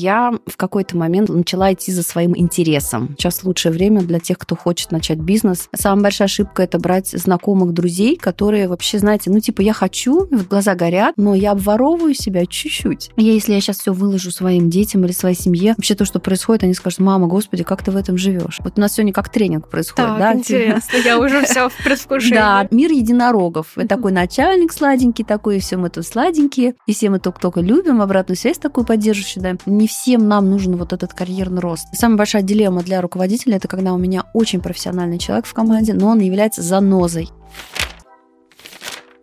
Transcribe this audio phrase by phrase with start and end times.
[0.00, 3.16] Я в какой-то момент начала идти за своим интересом.
[3.18, 5.68] Сейчас лучшее время для тех, кто хочет начать бизнес.
[5.74, 10.46] Самая большая ошибка– это брать знакомых друзей, которые вообще, знаете, ну типа я хочу, вот
[10.46, 13.10] глаза горят, но я обворовываю себя чуть-чуть.
[13.16, 16.62] Я, если я сейчас все выложу своим детям или своей семье, вообще то, что происходит,
[16.62, 18.60] они скажут, мама, господи, как ты в этом живешь?
[18.60, 20.32] Вот у нас сегодня как тренинг происходит, так, да?
[20.34, 22.34] интересно, я уже все в предвкушении.
[22.34, 23.74] Да, мир единорогов.
[23.88, 28.36] Такой начальник сладенький такой, и все мы тут сладенькие, и все мы только-только любим, обратную
[28.36, 29.56] связь такую поддерживающую, да.
[29.66, 31.86] Не всем нам нужен вот этот карьерный рост.
[31.92, 36.08] Самая большая дилемма для руководителя это когда у меня очень профессиональный человек в команде, но
[36.08, 37.28] он является занозой.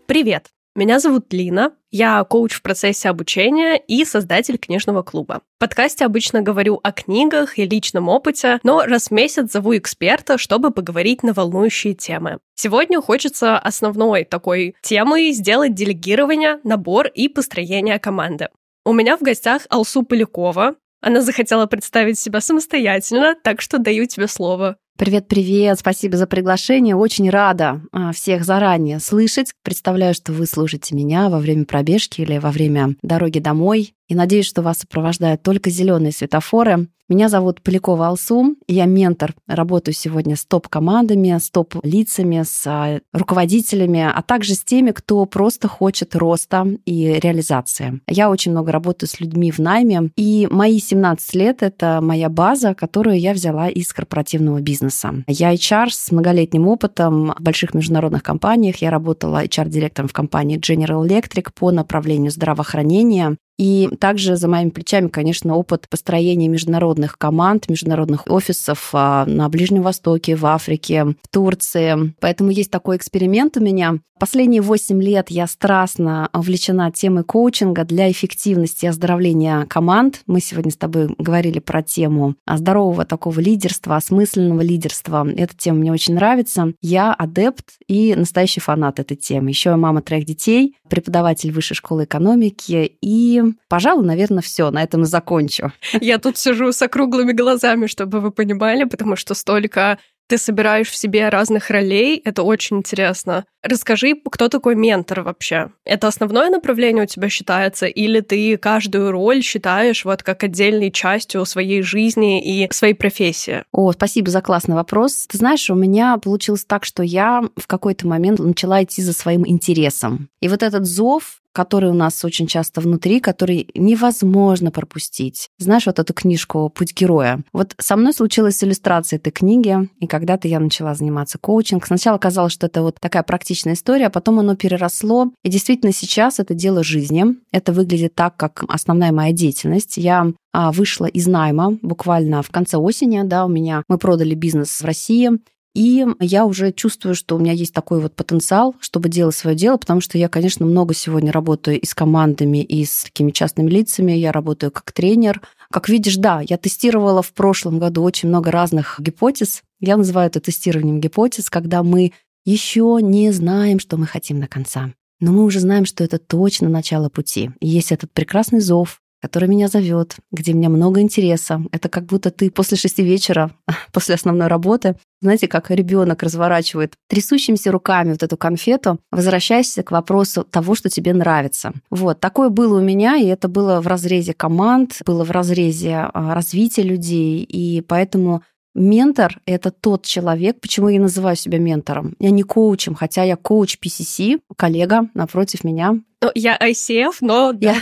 [0.08, 0.48] Привет!
[0.78, 5.42] Меня зовут Лина, я коуч в процессе обучения и создатель книжного клуба.
[5.56, 10.38] В подкасте обычно говорю о книгах и личном опыте, но раз в месяц зову эксперта,
[10.38, 12.40] чтобы поговорить на волнующие темы.
[12.56, 18.50] Сегодня хочется основной такой темой сделать делегирование, набор и построение команды.
[18.88, 20.76] У меня в гостях Алсу Полякова.
[21.02, 24.78] Она захотела представить себя самостоятельно, так что даю тебе слово.
[24.98, 26.96] Привет-привет, спасибо за приглашение.
[26.96, 29.52] Очень рада а, всех заранее слышать.
[29.62, 33.94] Представляю, что вы слушаете меня во время пробежки или во время дороги домой.
[34.08, 36.88] И надеюсь, что вас сопровождают только зеленые светофоры.
[37.08, 44.02] Меня зовут Полякова Алсу, я ментор, работаю сегодня с топ-командами, с топ-лицами, с а, руководителями,
[44.12, 48.02] а также с теми, кто просто хочет роста и реализации.
[48.08, 52.74] Я очень много работаю с людьми в найме, и мои 17 лет— это моя база,
[52.74, 54.85] которую я взяла из корпоративного бизнеса.
[55.28, 58.78] Я HR с многолетним опытом в больших международных компаниях.
[58.78, 65.08] Я работала HR-директором в компании General Electric по направлению здравоохранения, и также за моими плечами,
[65.08, 72.14] конечно, опыт построения международных команд, международных офисов а, на Ближнем Востоке, в Африке, в Турции.
[72.20, 74.00] Поэтому есть такой эксперимент у меня.
[74.18, 80.22] Последние 8 лет я страстно увлечена темой коучинга для эффективности и оздоровления команд.
[80.26, 85.28] Мы сегодня с тобой говорили про тему здорового такого лидерства, осмысленного лидерства.
[85.36, 86.74] Эта тема мне очень нравится.
[86.82, 89.50] Я адепт и настоящий фанат этой темы.
[89.50, 94.72] Еще я мама трех детей, преподаватель высшей школы экономики и Пожалуй, наверное, все.
[94.72, 95.72] На этом и закончу.
[96.02, 99.98] Я тут сижу с округлыми глазами, чтобы вы понимали, потому что столько
[100.28, 103.46] ты собираешь в себе разных ролей, это очень интересно.
[103.62, 105.72] Расскажи, кто такой ментор вообще?
[105.84, 111.46] Это основное направление у тебя считается, или ты каждую роль считаешь вот как отдельной частью
[111.46, 113.64] своей жизни и своей профессии?
[113.72, 115.28] О, спасибо за классный вопрос.
[115.28, 119.48] Ты знаешь, у меня получилось так, что я в какой-то момент начала идти за своим
[119.48, 120.30] интересом.
[120.42, 125.50] И вот этот зов который у нас очень часто внутри, который невозможно пропустить.
[125.58, 127.42] Знаешь, вот эту книжку «Путь героя».
[127.54, 131.88] Вот со мной случилась иллюстрация этой книги, и когда-то я начала заниматься коучингом.
[131.88, 135.32] Сначала казалось, что это вот такая практичная история, а потом оно переросло.
[135.44, 137.26] И действительно сейчас это дело жизни.
[137.52, 139.98] Это выглядит так, как основная моя деятельность.
[139.98, 144.82] Я а, вышла из найма буквально в конце осени, да, у меня мы продали бизнес
[144.82, 145.32] в России,
[145.76, 149.76] и я уже чувствую, что у меня есть такой вот потенциал, чтобы делать свое дело,
[149.76, 154.14] потому что я, конечно, много сегодня работаю и с командами, и с такими частными лицами.
[154.14, 155.42] Я работаю как тренер.
[155.70, 159.64] Как видишь, да, я тестировала в прошлом году очень много разных гипотез.
[159.82, 162.14] Я называю это тестированием гипотез, когда мы
[162.46, 164.94] еще не знаем, что мы хотим до конца.
[165.20, 167.52] Но мы уже знаем, что это точно начало пути.
[167.60, 171.64] И есть этот прекрасный зов, который меня зовет, где у меня много интереса.
[171.72, 173.52] Это как будто ты после шести вечера,
[173.92, 180.44] после основной работы, знаете, как ребенок разворачивает трясущимися руками вот эту конфету, возвращаешься к вопросу
[180.44, 181.74] того, что тебе нравится.
[181.90, 186.36] Вот, такое было у меня, и это было в разрезе команд, было в разрезе а,
[186.36, 188.44] развития людей, и поэтому
[188.76, 192.16] Ментор— это тот человек, почему я называю себя ментором.
[192.20, 195.98] Я не коучем, хотя я коуч PCC, коллега напротив меня.
[196.22, 197.54] Ну, я ICF, но...
[197.62, 197.76] Я,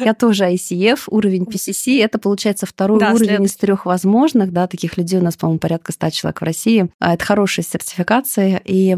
[0.00, 2.02] я тоже ICF, уровень PCC.
[2.02, 3.40] Это, получается, второй да, уровень след...
[3.42, 4.52] из трех возможных.
[4.52, 6.88] Да, таких людей у нас, по-моему, порядка ста человек в России.
[6.98, 8.62] А, это хорошая сертификация.
[8.64, 8.96] И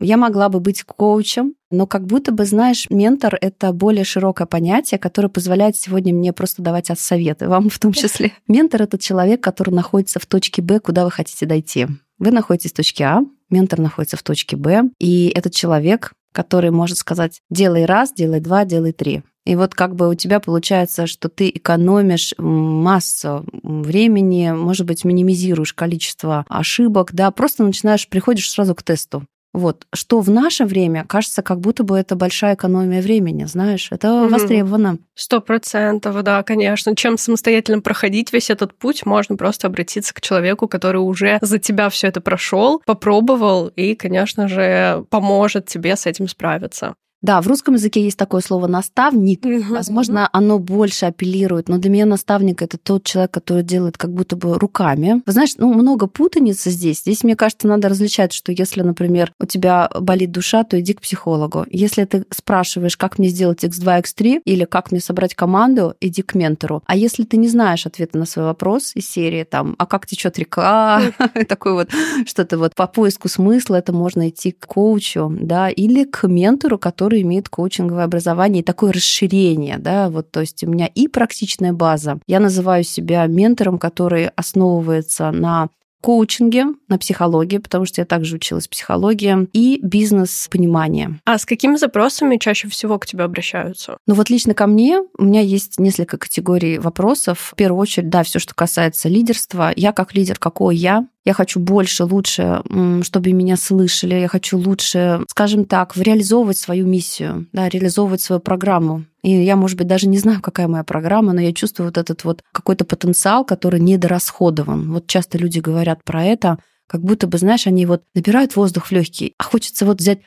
[0.00, 4.98] я могла бы быть коучем, но как будто бы, знаешь, ментор— это более широкое понятие,
[4.98, 8.32] которое позволяет сегодня мне просто давать советы, вам в том числе.
[8.48, 11.86] Ментор— это человек, который находится в точке Б, куда вы хотите дойти.
[12.18, 16.98] Вы находитесь в точке А, ментор находится в точке Б, и этот человек, который может
[16.98, 19.22] сказать «делай раз, делай два, делай три».
[19.44, 25.72] И вот как бы у тебя получается, что ты экономишь массу времени, может быть, минимизируешь
[25.72, 29.24] количество ошибок, да, просто начинаешь, приходишь сразу к тесту.
[29.56, 29.86] Вот.
[29.94, 34.28] Что в наше время кажется, как будто бы это большая экономия времени, знаешь, это угу.
[34.28, 34.98] востребовано.
[35.14, 36.94] Сто процентов, да, конечно.
[36.94, 41.88] Чем самостоятельно проходить весь этот путь, можно просто обратиться к человеку, который уже за тебя
[41.88, 46.94] все это прошел, попробовал и, конечно же, поможет тебе с этим справиться.
[47.26, 49.40] Да, в русском языке есть такое слово наставник.
[49.68, 54.36] Возможно, оно больше апеллирует, но для меня наставник это тот человек, который делает как будто
[54.36, 55.22] бы руками.
[55.26, 57.00] Вы знаешь, ну, много путаницы здесь.
[57.00, 61.00] Здесь, мне кажется, надо различать, что если, например, у тебя болит душа, то иди к
[61.00, 61.66] психологу.
[61.68, 66.36] Если ты спрашиваешь, как мне сделать X2, X3, или как мне собрать команду, иди к
[66.36, 66.84] ментору.
[66.86, 70.38] А если ты не знаешь ответа на свой вопрос из серии, там, а как течет
[70.38, 71.02] река,
[71.48, 71.90] такой вот
[72.24, 77.15] что-то вот по поиску смысла, это можно идти к коучу, да, или к ментору, который
[77.22, 82.18] имеет коучинговое образование и такое расширение, да, вот, то есть у меня и практичная база.
[82.26, 85.68] Я называю себя ментором, который основывается на
[86.00, 91.18] коучинге, на психологии, потому что я также училась психологии, и бизнес-понимание.
[91.24, 93.98] А с какими запросами чаще всего к тебе обращаются?
[94.06, 97.50] Ну вот лично ко мне у меня есть несколько категорий вопросов.
[97.52, 99.72] В первую очередь, да, все, что касается лидерства.
[99.74, 101.08] Я как лидер, какой я?
[101.26, 102.62] Я хочу больше, лучше,
[103.02, 104.14] чтобы меня слышали.
[104.14, 109.04] Я хочу лучше, скажем так, реализовывать свою миссию, да, реализовывать свою программу.
[109.22, 112.22] И я, может быть, даже не знаю, какая моя программа, но я чувствую вот этот
[112.22, 114.92] вот какой-то потенциал, который недорасходован.
[114.92, 118.92] Вот часто люди говорят про это, как будто бы, знаешь, они вот набирают воздух в
[118.92, 120.20] легкие, а хочется вот взять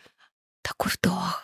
[0.62, 1.44] такой вдох,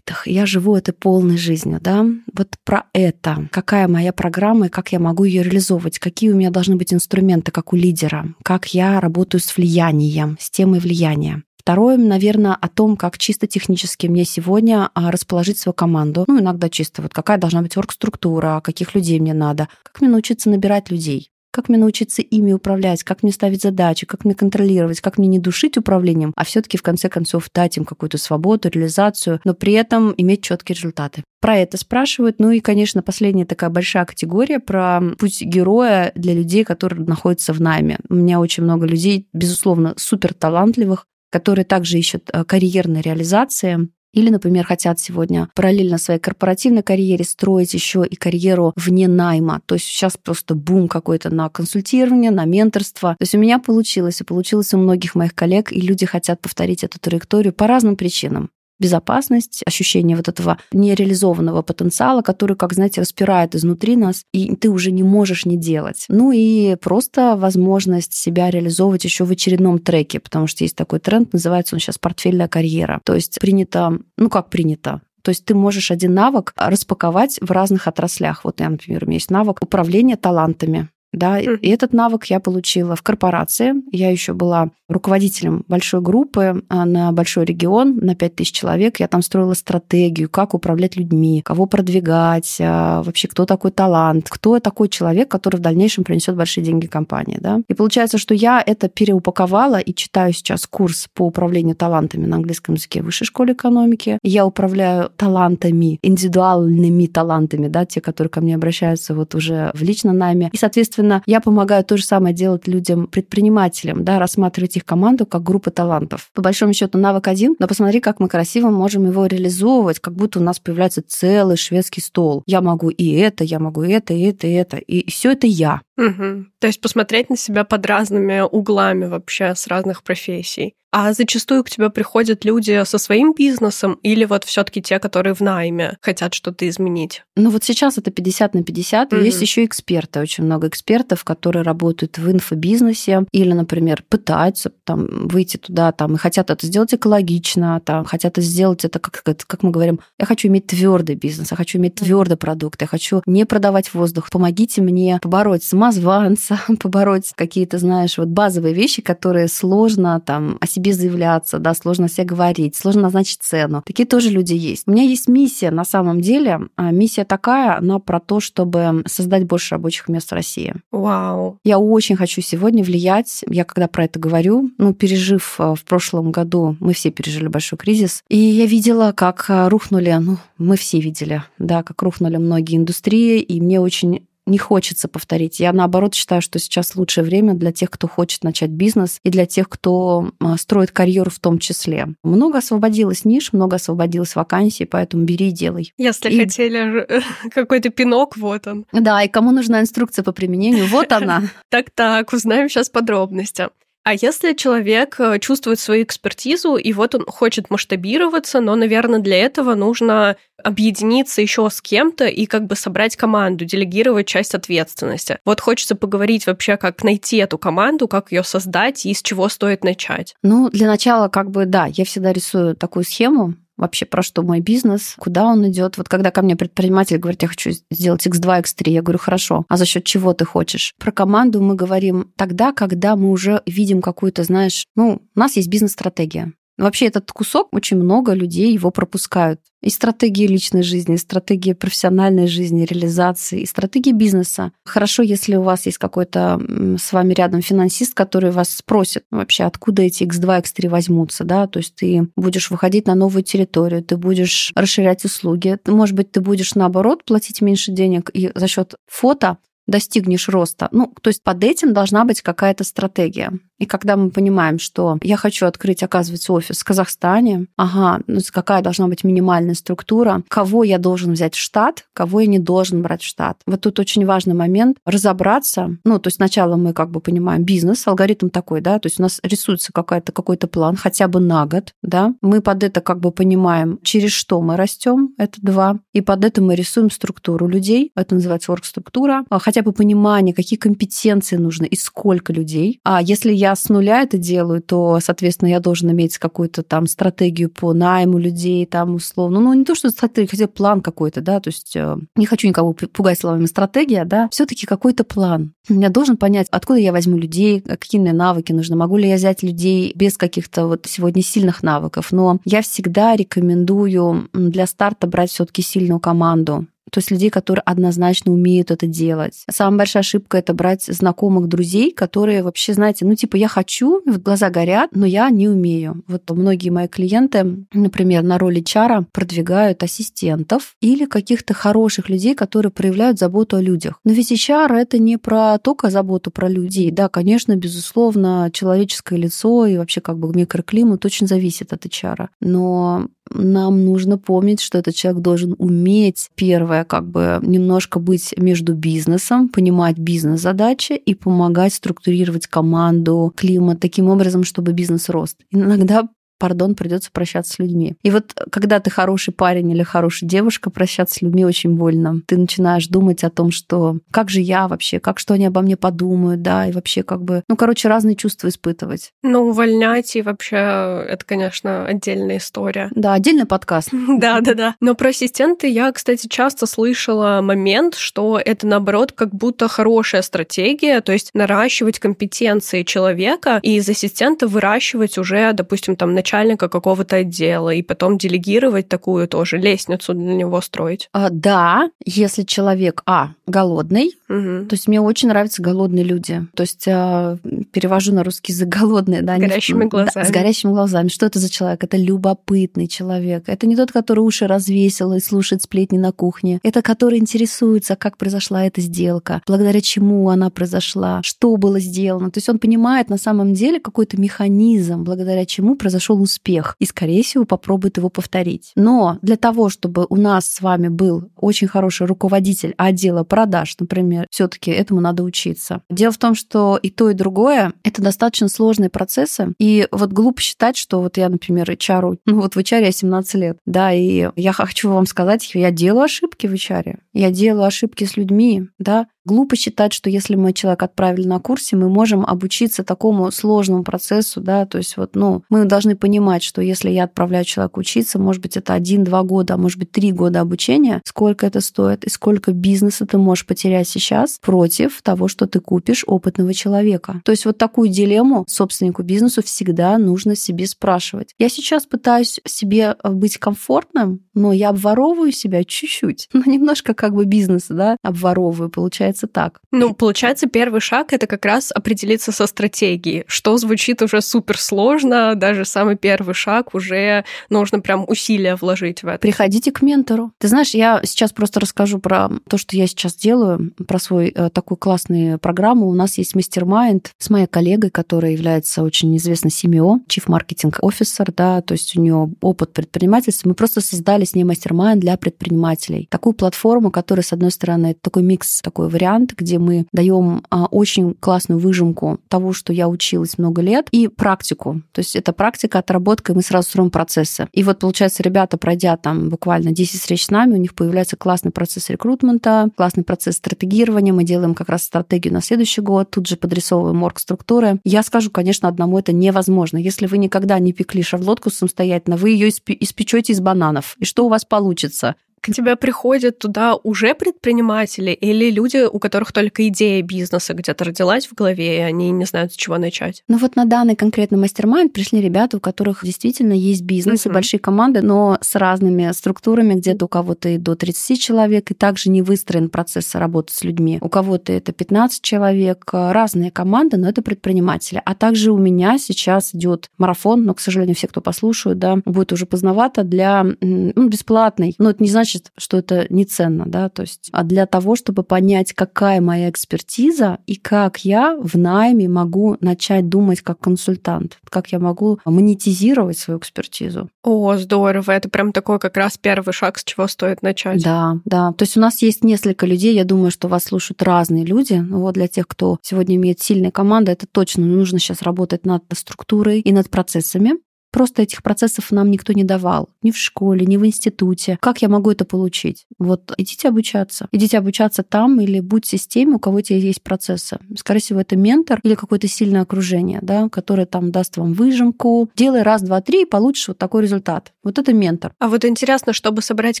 [0.26, 2.04] я живу этой полной жизнью, да,
[2.34, 6.50] вот про это, какая моя программа и как я могу ее реализовывать, какие у меня
[6.50, 11.42] должны быть инструменты, как у лидера, как я работаю с влиянием, с темой влияния.
[11.62, 16.24] Второе, наверное, о том, как чисто технически мне сегодня а, расположить свою команду.
[16.26, 20.50] Ну, иногда чисто вот какая должна быть оргструктура, каких людей мне надо, как мне научиться
[20.50, 25.18] набирать людей, как мне научиться ими управлять, как мне ставить задачи, как мне контролировать, как
[25.18, 29.54] мне не душить управлением, а все-таки в конце концов дать им какую-то свободу, реализацию, но
[29.54, 31.22] при этом иметь четкие результаты.
[31.40, 32.36] Про это спрашивают.
[32.38, 37.60] Ну и, конечно, последняя такая большая категория про путь героя для людей, которые находятся в
[37.60, 37.98] найме.
[38.08, 44.30] У меня очень много людей, безусловно, супер талантливых, которые также ищут э, карьерной реализации, или,
[44.30, 49.60] например, хотят сегодня параллельно своей корпоративной карьере строить еще и карьеру вне найма.
[49.66, 53.10] То есть сейчас просто бум какой-то на консультирование, на менторство.
[53.18, 56.84] То есть у меня получилось, и получилось у многих моих коллег, и люди хотят повторить
[56.84, 58.50] эту траекторию по разным причинам
[58.82, 64.90] безопасность, ощущение вот этого нереализованного потенциала, который, как знаете, распирает изнутри нас, и ты уже
[64.90, 66.04] не можешь не делать.
[66.08, 71.32] Ну и просто возможность себя реализовывать еще в очередном треке, потому что есть такой тренд,
[71.32, 73.00] называется он сейчас портфельная карьера.
[73.04, 77.86] То есть принято, ну как принято, то есть ты можешь один навык распаковать в разных
[77.86, 78.44] отраслях.
[78.44, 80.88] Вот я, например, у меня есть навык управления талантами.
[81.12, 81.58] Да, mm-hmm.
[81.60, 83.74] и этот навык я получила в корпорации.
[83.92, 89.00] Я еще была руководителем большой группы а, на большой регион, на 5000 человек.
[89.00, 94.60] Я там строила стратегию, как управлять людьми, кого продвигать, а, вообще кто такой талант, кто
[94.60, 97.38] такой человек, который в дальнейшем принесет большие деньги компании.
[97.40, 97.60] Да?
[97.68, 102.74] И получается, что я это переупаковала и читаю сейчас курс по управлению талантами на английском
[102.74, 104.18] языке в высшей школе экономики.
[104.22, 110.18] Я управляю талантами, индивидуальными талантами, да, те, которые ко мне обращаются вот уже в личном
[110.18, 110.50] найме.
[110.52, 115.26] И, соответственно, Соответственно, я помогаю то же самое делать людям, предпринимателям, да, рассматривать их команду
[115.26, 116.30] как группу талантов.
[116.32, 120.38] По большому счету навык один, но посмотри, как мы красиво можем его реализовывать, как будто
[120.38, 122.44] у нас появляется целый шведский стол.
[122.46, 124.76] Я могу и это, я могу и это, и это, и это.
[124.76, 125.80] И все это я.
[126.02, 126.46] Угу.
[126.58, 130.74] То есть посмотреть на себя под разными углами вообще с разных профессий.
[130.94, 135.32] А зачастую к тебе приходят люди со своим бизнесом или вот все таки те, которые
[135.32, 137.24] в найме хотят что-то изменить?
[137.34, 139.10] Ну вот сейчас это 50 на 50.
[139.10, 139.24] Mm-hmm.
[139.24, 145.56] Есть еще эксперты, очень много экспертов, которые работают в инфобизнесе или, например, пытаются там выйти
[145.56, 150.00] туда там и хотят это сделать экологично, там хотят сделать это как, как мы говорим,
[150.18, 154.28] я хочу иметь твердый бизнес, я хочу иметь твердый продукт, я хочу не продавать воздух.
[154.30, 160.92] Помогите мне побороть самозванца, побороть какие-то, знаешь, вот базовые вещи, которые сложно там о себе
[160.92, 163.82] заявляться, да, сложно себе говорить, сложно назначить цену.
[163.84, 164.84] Такие тоже люди есть.
[164.86, 166.60] У меня есть миссия на самом деле.
[166.76, 170.74] А, миссия такая, она про то, чтобы создать больше рабочих мест в России.
[170.90, 171.58] Вау.
[171.64, 173.44] Я очень хочу сегодня влиять.
[173.48, 177.78] Я когда про это говорю, ну, пережив а, в прошлом году, мы все пережили большой
[177.78, 182.76] кризис, и я видела, как а, рухнули, ну, мы все видели, да, как рухнули многие
[182.76, 185.60] индустрии, и мне очень не хочется повторить.
[185.60, 189.46] Я наоборот считаю, что сейчас лучшее время для тех, кто хочет начать бизнес, и для
[189.46, 192.08] тех, кто а, строит карьеру в том числе.
[192.22, 195.92] Много освободилось ниш, много освободилось вакансий, поэтому бери и делай.
[195.98, 196.40] Если и...
[196.40, 197.06] хотели
[197.50, 198.86] какой-то пинок, вот он.
[198.92, 201.44] Да, и кому нужна инструкция по применению, вот она.
[201.68, 203.68] Так-так, узнаем сейчас подробности.
[204.04, 209.38] А если человек э, чувствует свою экспертизу, и вот он хочет масштабироваться, но, наверное, для
[209.38, 215.38] этого нужно объединиться еще с кем-то и как бы собрать команду, делегировать часть ответственности.
[215.44, 219.84] Вот хочется поговорить вообще, как найти эту команду, как ее создать и с чего стоит
[219.84, 220.34] начать.
[220.42, 224.60] Ну, для начала, как бы, да, я всегда рисую такую схему, вообще, про что мой
[224.60, 225.96] бизнес, куда он идет.
[225.98, 229.76] Вот когда ко мне предприниматель говорит, я хочу сделать X2, X3, я говорю, хорошо, а
[229.76, 230.94] за счет чего ты хочешь?
[230.98, 235.68] Про команду мы говорим тогда, когда мы уже видим какую-то, знаешь, ну, у нас есть
[235.68, 236.52] бизнес-стратегия.
[236.78, 239.60] Вообще этот кусок очень много людей его пропускают.
[239.82, 244.72] И стратегии личной жизни, и стратегии профессиональной жизни, реализации, и стратегии бизнеса.
[244.84, 246.60] Хорошо, если у вас есть какой-то
[246.98, 251.78] с вами рядом финансист, который вас спросит вообще, откуда эти X2, X3 возьмутся, да, то
[251.78, 256.74] есть ты будешь выходить на новую территорию, ты будешь расширять услуги, может быть, ты будешь
[256.74, 260.88] наоборот платить меньше денег и за счет фото достигнешь роста.
[260.92, 263.52] Ну, то есть под этим должна быть какая-то стратегия.
[263.82, 268.80] И когда мы понимаем, что я хочу открыть, оказывается, офис в Казахстане, ага, ну какая
[268.80, 273.22] должна быть минимальная структура, кого я должен взять в штат, кого я не должен брать
[273.22, 273.58] в штат.
[273.66, 275.96] Вот тут очень важный момент разобраться.
[276.04, 279.22] Ну, то есть сначала мы как бы понимаем бизнес, алгоритм такой, да, то есть у
[279.22, 283.32] нас рисуется какая-то, какой-то план хотя бы на год, да, мы под это как бы
[283.32, 288.36] понимаем, через что мы растем, это два, и под это мы рисуем структуру людей, это
[288.36, 293.00] называется оргструктура, а хотя бы понимание, какие компетенции нужны и сколько людей.
[293.04, 297.70] А если я с нуля это делаю, то, соответственно, я должен иметь какую-то там стратегию
[297.70, 299.60] по найму людей, там условно.
[299.60, 302.92] Ну, не то, что стратегия, хотя план какой-то, да, то есть э, не хочу никого
[302.92, 305.72] пугать словами стратегия, да, все таки какой-то план.
[305.88, 309.62] Я должен понять, откуда я возьму людей, какие мне навыки нужны, могу ли я взять
[309.62, 312.28] людей без каких-то вот сегодня сильных навыков.
[312.30, 316.86] Но я всегда рекомендую для старта брать все таки сильную команду.
[317.12, 319.64] То есть людей, которые однозначно умеют это делать.
[319.70, 324.38] Самая большая ошибка— это брать знакомых друзей, которые вообще, знаете, ну типа я хочу, вот
[324.38, 326.22] глаза горят, но я не умею.
[326.26, 332.90] Вот многие мои клиенты, например, на роли чара продвигают ассистентов или каких-то хороших людей, которые
[332.90, 334.18] проявляют заботу о людях.
[334.24, 337.10] Но ведь HR— это не про только заботу про людей.
[337.10, 342.48] Да, конечно, безусловно, человеческое лицо и вообще как бы микроклимат очень зависит от HR.
[342.60, 348.94] Но нам нужно помнить, что этот человек должен уметь, первое, как бы немножко быть между
[348.94, 355.56] бизнесом, понимать бизнес-задачи и помогать структурировать команду, климат таким образом, чтобы бизнес рос.
[355.70, 356.28] Иногда
[356.62, 358.14] пардон, придется прощаться с людьми.
[358.22, 362.40] И вот когда ты хороший парень или хорошая девушка, прощаться с людьми очень больно.
[362.46, 365.96] Ты начинаешь думать о том, что как же я вообще, как что они обо мне
[365.96, 369.32] подумают, да, и вообще как бы, ну, короче, разные чувства испытывать.
[369.42, 373.10] Ну, увольнять и вообще это, конечно, отдельная история.
[373.12, 374.10] Да, отдельный подкаст.
[374.42, 374.94] Да, да, да.
[375.00, 381.20] Но про ассистенты я, кстати, часто слышала момент, что это, наоборот, как будто хорошая стратегия,
[381.20, 387.36] то есть наращивать компетенции человека и из ассистента выращивать уже, допустим, там, начальник начальника какого-то
[387.36, 391.28] отдела, и потом делегировать такую тоже лестницу для него строить?
[391.32, 394.86] А, да, если человек, а, голодный, угу.
[394.86, 396.66] то есть мне очень нравятся голодные люди.
[396.74, 397.56] То есть а,
[397.92, 399.56] перевожу на русский язык голодные, да.
[399.56, 400.30] С горящими глазами.
[400.34, 401.28] Да, с горящими глазами.
[401.28, 402.04] Что это за человек?
[402.04, 403.64] Это любопытный человек.
[403.66, 406.80] Это не тот, который уши развесил и слушает сплетни на кухне.
[406.82, 412.50] Это который интересуется, как произошла эта сделка, благодаря чему она произошла, что было сделано.
[412.50, 417.42] То есть он понимает на самом деле какой-то механизм, благодаря чему произошел успех, и, скорее
[417.42, 418.92] всего, попробует его повторить.
[418.96, 424.46] Но для того, чтобы у нас с вами был очень хороший руководитель отдела продаж, например,
[424.50, 426.02] все таки этому надо учиться.
[426.10, 430.60] Дело в том, что и то, и другое— это достаточно сложные процессы, и вот глупо
[430.60, 434.48] считать, что вот я, например, HR, ну вот в HR я 17 лет, да, и
[434.56, 439.26] я хочу вам сказать, я делаю ошибки в HR, я делаю ошибки с людьми, да,
[439.44, 444.60] Глупо считать, что если мы человека отправили на курсе, мы можем обучиться такому сложному процессу,
[444.60, 448.62] да, то есть вот, ну, мы должны понимать, что если я отправляю человека учиться, может
[448.62, 452.72] быть, это один-два года, а может быть, три года обучения, сколько это стоит и сколько
[452.72, 457.42] бизнеса ты можешь потерять сейчас против того, что ты купишь опытного человека.
[457.44, 461.54] То есть вот такую дилемму собственнику бизнесу всегда нужно себе спрашивать.
[461.58, 467.34] Я сейчас пытаюсь себе э, быть комфортным, но я обворовываю себя чуть-чуть, ну, немножко как
[467.34, 469.80] бы бизнеса, да, обворовываю, получается получается так.
[469.90, 475.54] Ну, получается, первый шаг— это как раз определиться со стратегией, что звучит уже супер сложно,
[475.54, 479.38] даже самый первый шаг уже нужно прям усилия вложить в это.
[479.38, 480.52] Приходите к ментору.
[480.58, 484.70] Ты знаешь, я сейчас просто расскажу про то, что я сейчас делаю, про свой э,
[484.70, 486.08] такую классную программу.
[486.08, 491.52] У нас есть mastermind с моей коллегой, которая является очень известной CMO, Chief Marketing Officer,
[491.56, 493.68] да, то есть у нее опыт предпринимательства.
[493.68, 496.28] Мы просто создали с ней mastermind для предпринимателей.
[496.30, 500.86] Такую платформу, которая, с одной стороны, такой микс, такой вариант вариант, где мы даем а,
[500.86, 505.02] очень классную выжимку того, что я училась много лет, и практику.
[505.12, 507.68] То есть это практика, отработка, и мы сразу строим процессы.
[507.72, 511.70] И вот, получается, ребята, пройдя там буквально 10 встреч с нами, у них появляется классный
[511.70, 514.32] процесс рекрутмента, классный процесс стратегирования.
[514.32, 518.00] Мы делаем как раз стратегию на следующий год, тут же подрисовываем орг-структуры.
[518.04, 519.98] Я скажу, конечно, одному это невозможно.
[519.98, 524.16] Если вы никогда не пекли шарлотку самостоятельно, вы ее испечете из бананов.
[524.18, 525.36] И что у вас получится?
[525.62, 531.46] К тебе приходят туда уже предприниматели или люди, у которых только идея бизнеса где-то родилась
[531.46, 533.44] в голове, и они не знают, с чего начать?
[533.46, 537.50] Ну вот на данный конкретный мастер-майнд пришли ребята, у которых действительно есть бизнес uh-huh.
[537.50, 541.94] и большие команды, но с разными структурами, где-то у кого-то и до 30 человек, и
[541.94, 544.18] также не выстроен процесс работы с людьми.
[544.20, 548.20] У кого-то это 15 человек, разные команды, но это предприниматели.
[548.24, 552.52] А также у меня сейчас идет марафон, но, к сожалению, все, кто послушают, да, будет
[552.52, 554.96] уже поздновато для ну, бесплатный.
[554.98, 558.16] Но это не значит, значит, что это не ценно, да, то есть, а для того,
[558.16, 564.58] чтобы понять, какая моя экспертиза и как я в найме могу начать думать как консультант,
[564.68, 567.28] как я могу монетизировать свою экспертизу.
[567.42, 571.02] О, здорово, это прям такой как раз первый шаг, с чего стоит начать.
[571.02, 574.64] Да, да, то есть у нас есть несколько людей, я думаю, что вас слушают разные
[574.64, 578.86] люди, но вот для тех, кто сегодня имеет сильные команды, это точно нужно сейчас работать
[578.86, 580.72] над структурой и над процессами,
[581.12, 583.10] Просто этих процессов нам никто не давал.
[583.22, 584.78] Ни в школе, ни в институте.
[584.80, 586.06] Как я могу это получить?
[586.18, 587.48] Вот идите обучаться.
[587.52, 590.78] Идите обучаться там или будьте с теми, у кого у тебя есть процессы.
[590.96, 595.50] Скорее всего, это ментор или какое-то сильное окружение, да, которое там даст вам выжимку.
[595.54, 597.72] Делай раз, два, три, и получишь вот такой результат.
[597.84, 598.54] Вот это ментор.
[598.58, 600.00] А вот интересно, чтобы собрать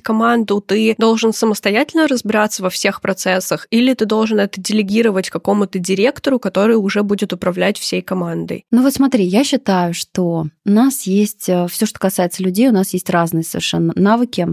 [0.00, 6.38] команду, ты должен самостоятельно разбираться во всех процессах или ты должен это делегировать какому-то директору,
[6.38, 8.64] который уже будет управлять всей командой?
[8.70, 12.92] Ну вот смотри, я считаю, что нас есть э, все, что касается людей, у нас
[12.92, 14.46] есть разные совершенно навыки,